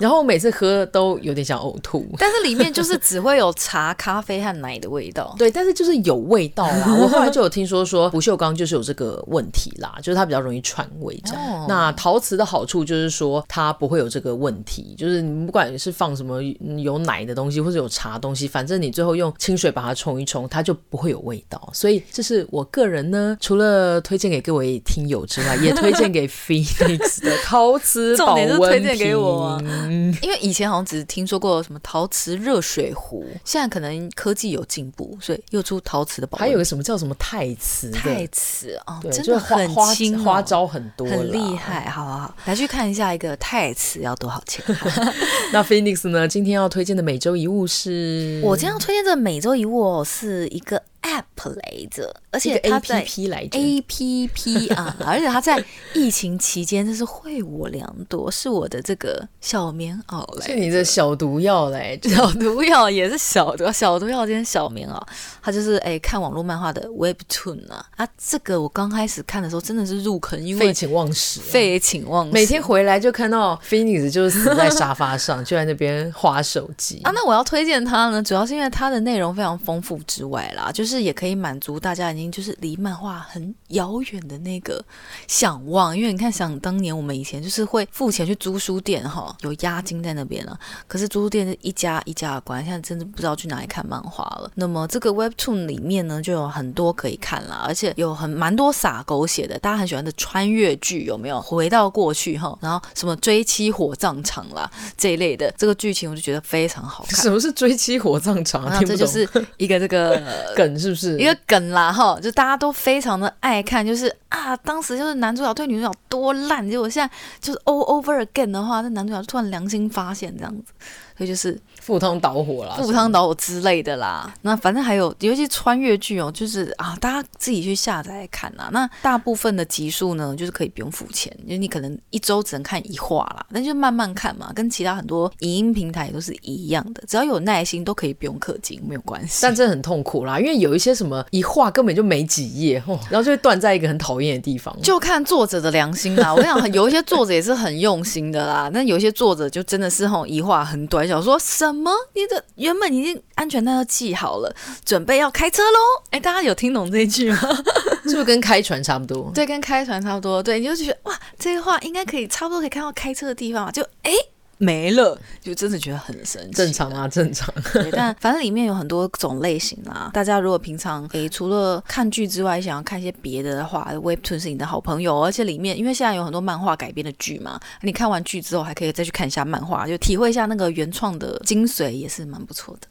[0.02, 5.34] 然后我每次喝都有点想呕吐，但是里面就是只会有茶、咖啡和奶的味道。
[5.38, 6.96] 对，但是就是有味道啦。
[7.00, 11.42] 我后来就有听说说不锈钢就是有这个问题啦，就是它比较容易串味这样。
[11.42, 16.42] 哦、那陶瓷的好处就是说它不会有这个问题，就是你不管是放什么
[16.82, 21.68] 有奶的东西或者有茶的东西，反正你最后用清水把它冲一冲，它就不会有味道。
[21.72, 28.48] 所以这是我个人呢，除了推荐给各位听友之外，也推荐给 Phoenix 的陶瓷保温瓶。
[28.48, 29.62] 重点是推荐给我啊。
[29.90, 36.40] 嗯，因为以前好像只是听说过什么陶瓷热水壶，现在可能科技有进步，所以又出陶瓷的保温。
[36.40, 37.90] 还有个什么叫什么太瓷？
[37.90, 41.88] 太瓷哦，真的很轻、哦，花招很多，很厉害。
[41.90, 44.64] 好好好，来去看一下一个太瓷要多少钱。
[45.52, 46.28] 那 Phoenix 呢？
[46.28, 48.40] 今天要推荐的每周一物是？
[48.44, 50.80] 我今天要推荐的每周一物哦是一个。
[51.02, 65.00] App 来着，而且它在 APP 来着，APP 啊，而且它在疫情期间真是惠我良多，是我的这个小棉袄来，是你的小毒药来，小毒药也是小毒，小毒药今天小棉袄，
[65.42, 77.00] 它就是哎看网络漫画的 Webtoon 啊，啊这个我刚开始看的时候真的是入坑，因为废寝忘食，废寝忘食，每天回来就看到 Phoenix 就是死在沙发上，就在那边划手机。
[77.04, 77.10] 啊。
[77.14, 80.89] 那我要推荐它呢，主要是因为它的内容非常丰富之外啦，就是。
[80.90, 84.84] 是也可以满足大家已经就是离漫画很遥远的那个
[85.28, 90.58] 想望，因为你看，想当年我们以前就是会付钱去租书店哈，有押金在那边了。
[90.88, 94.50] 可是租书店是一家一家的关，现在真的不知道去哪里看漫画了。
[94.56, 101.40] 那么这个 Webtoon 里面呢，就有很多可以看了，而且有很蛮多洒狗血的，大家很喜欢的穿越剧有没有？
[101.40, 107.20] 回到过去哈，然后什么追妻火葬场啦这一类的这个剧情，我就觉得非常好看。
[107.22, 108.64] 什么是追妻火葬场？
[108.64, 110.20] 那这就是一个这个
[110.56, 110.79] 梗。
[110.80, 111.92] 是不是一个梗啦？
[111.92, 120.72] 哈，就大家都非常的爱看，就是啊，当时就是男主角对女主角多烂，结果现在就是 all over again 的话，那男主角突然良心发现这样子。
[121.16, 124.32] 所以就是赴汤蹈火啦，赴汤蹈火之类的啦。
[124.42, 128.68] 那反正还有，尤其穿越剧哦，就是啊，大家自己去下载来看啦。
[128.72, 134.52] 那大部分的集数呢，就是可以不用付钱，因为你可能一周只能看一话啦，那就慢慢看嘛。
[134.54, 139.40] 跟其他很多影音平台都是一样的，只要有耐心都可以不用氪金，没有关系。
[139.42, 144.76] 但真的很痛苦啦，因为有一些什么一话根本就没几页，然后就会断在一个很讨厌的地方。
[144.82, 146.32] 就看作者的良心啦。
[146.32, 151.00] 我跟你讲，有一些作者也是很用心的啦，那有一些作者就真的是吼一话很短。
[151.08, 151.38] 想说
[151.70, 151.90] 什么？
[152.14, 154.54] 你的原本已经安全带都系好了，
[154.84, 155.78] 准备要开车喽！
[156.10, 157.38] 哎，大家有听懂这一句吗？
[158.04, 159.30] 是不是跟开船差不多？
[159.34, 160.42] 对，跟开船差不多。
[160.42, 164.10] 对，你就觉得哇，这个话应该可以差不多可以看到开车的地方，就哎。
[164.10, 164.16] 诶
[164.62, 166.50] 没了，就真的觉得很神奇。
[166.52, 167.52] 正常啊，正常。
[167.72, 170.10] 对，但反正里面有很多种类型啦。
[170.12, 175.18] 大家如果平常诶除了看剧之外，想要看一些别的的话，Webtoon 是你的好朋友。
[175.22, 182.86] 而且里面因为现在有很多漫画改编的剧嘛，你看完剧之后还可以再去看一下漫画，就体会一下那个原创的精髓，也是蛮不错的。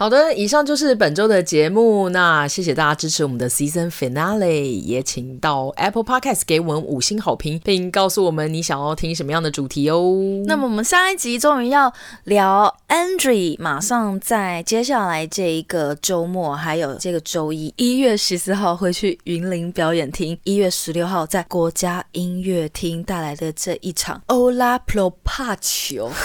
[0.00, 2.08] 好的，以上就是本周的节目。
[2.08, 10.02] 那谢谢大家支持我们的 Season Finale，也请到 Apple Podcast 给我们五星好评，并告诉我们你想要听什么样的主题哦。
[10.46, 11.92] 那么我们下一集终于要
[12.24, 26.08] 聊 Andrew，马上在接下来这一个周末，还有这个周一，一月十四号会去云林表演厅，一月十六号在国家音乐厅带来的这一场 Ola Pro Pacho。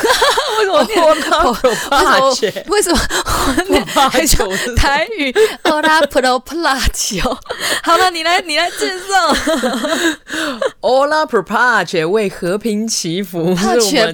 [0.59, 2.71] 为什么 Pacho？
[2.71, 2.97] 为什么？
[4.75, 5.31] 台语，
[5.63, 7.37] Ola Pro Pacho。
[7.83, 9.33] 好了，你来，你来介绍。
[10.81, 14.13] Ola Pro Pacho 为和平祈福，是我们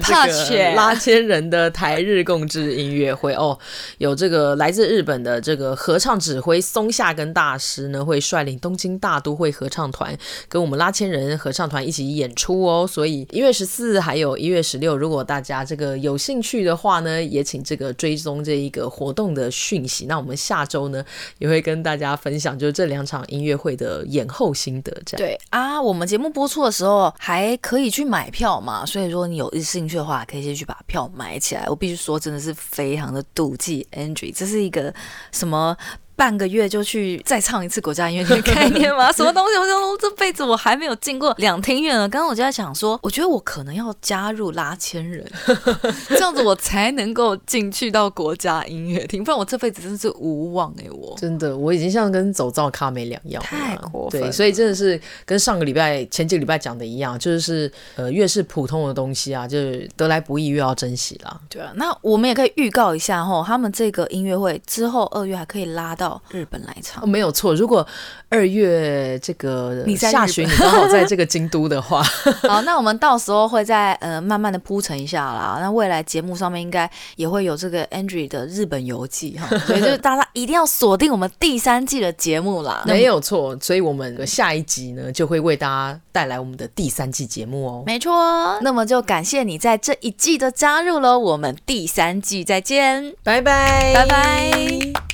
[0.50, 3.58] 个拉千人的台日共治音乐会哦。
[3.98, 10.16] 有这个来自日本的这个合唱指挥松下根大师呢，会率领东京大都会合唱团
[10.48, 12.84] 跟我们拉千人合唱团一起演出哦。
[12.86, 18.72] 所以一月十四还有一月十六，如果大家这个有兴趣的话呢，也请这个追踪这一。
[18.72, 20.06] 个活动的的讯息。
[20.06, 21.04] 那我们下周呢
[21.38, 24.92] 也会跟大家分享，就是这两场音乐会的演后心得。
[25.04, 31.66] 这样对啊，我们节目播出的时候还可以去买票嘛，所以如果你有兴趣的话，可以先去把票买起来。
[31.68, 34.94] 我必须说，真的是非常的妒忌 Andrew，这是一个
[35.32, 35.76] 什么？
[36.16, 39.10] 半个月就去再唱一次国家音乐厅的概念吗？
[39.12, 39.56] 什么东西？
[39.56, 42.08] 我说这辈子我还没有进过两厅院呢。
[42.08, 45.24] 刚刚我就在想说，我觉得我可能要加入拉千人，
[46.08, 50.90] 这样子我才能够进去到国家音乐厅，不然我这辈子真的是无望哎、欸！
[50.90, 54.20] 我真的，我已经像跟走灶咖没两样，太过分。
[54.20, 61.40] 对，所以真的是跟上个礼拜、前几个礼拜讲的一样，就是呃，越是普通的东西啊，就是得来不易，越要珍惜啦。
[61.48, 66.20] 对啊，那我们也可以预告一下哈，他们这个音乐会之后二月还可以拉到。
[66.30, 67.54] 日本来唱、哦、没有错。
[67.54, 67.86] 如果
[68.28, 72.02] 二月这个下旬你刚好在这个京都的话，
[72.48, 75.58] 好，那我们到时候会再呃慢慢的铺陈一下啦。
[75.60, 82.82] 那未来节目上面应该也会有这个 Andrew 的日本游记哈， 所以就是大家一定要锁定我们第三季的节目啦。
[82.88, 87.84] 没有错，所以我们下一集呢就会为大家带来我们的第三季节目哦。
[87.86, 91.18] 没错，那么就感谢你在这一季的加入喽。
[91.18, 95.11] 我们第三季再见，拜拜，拜拜。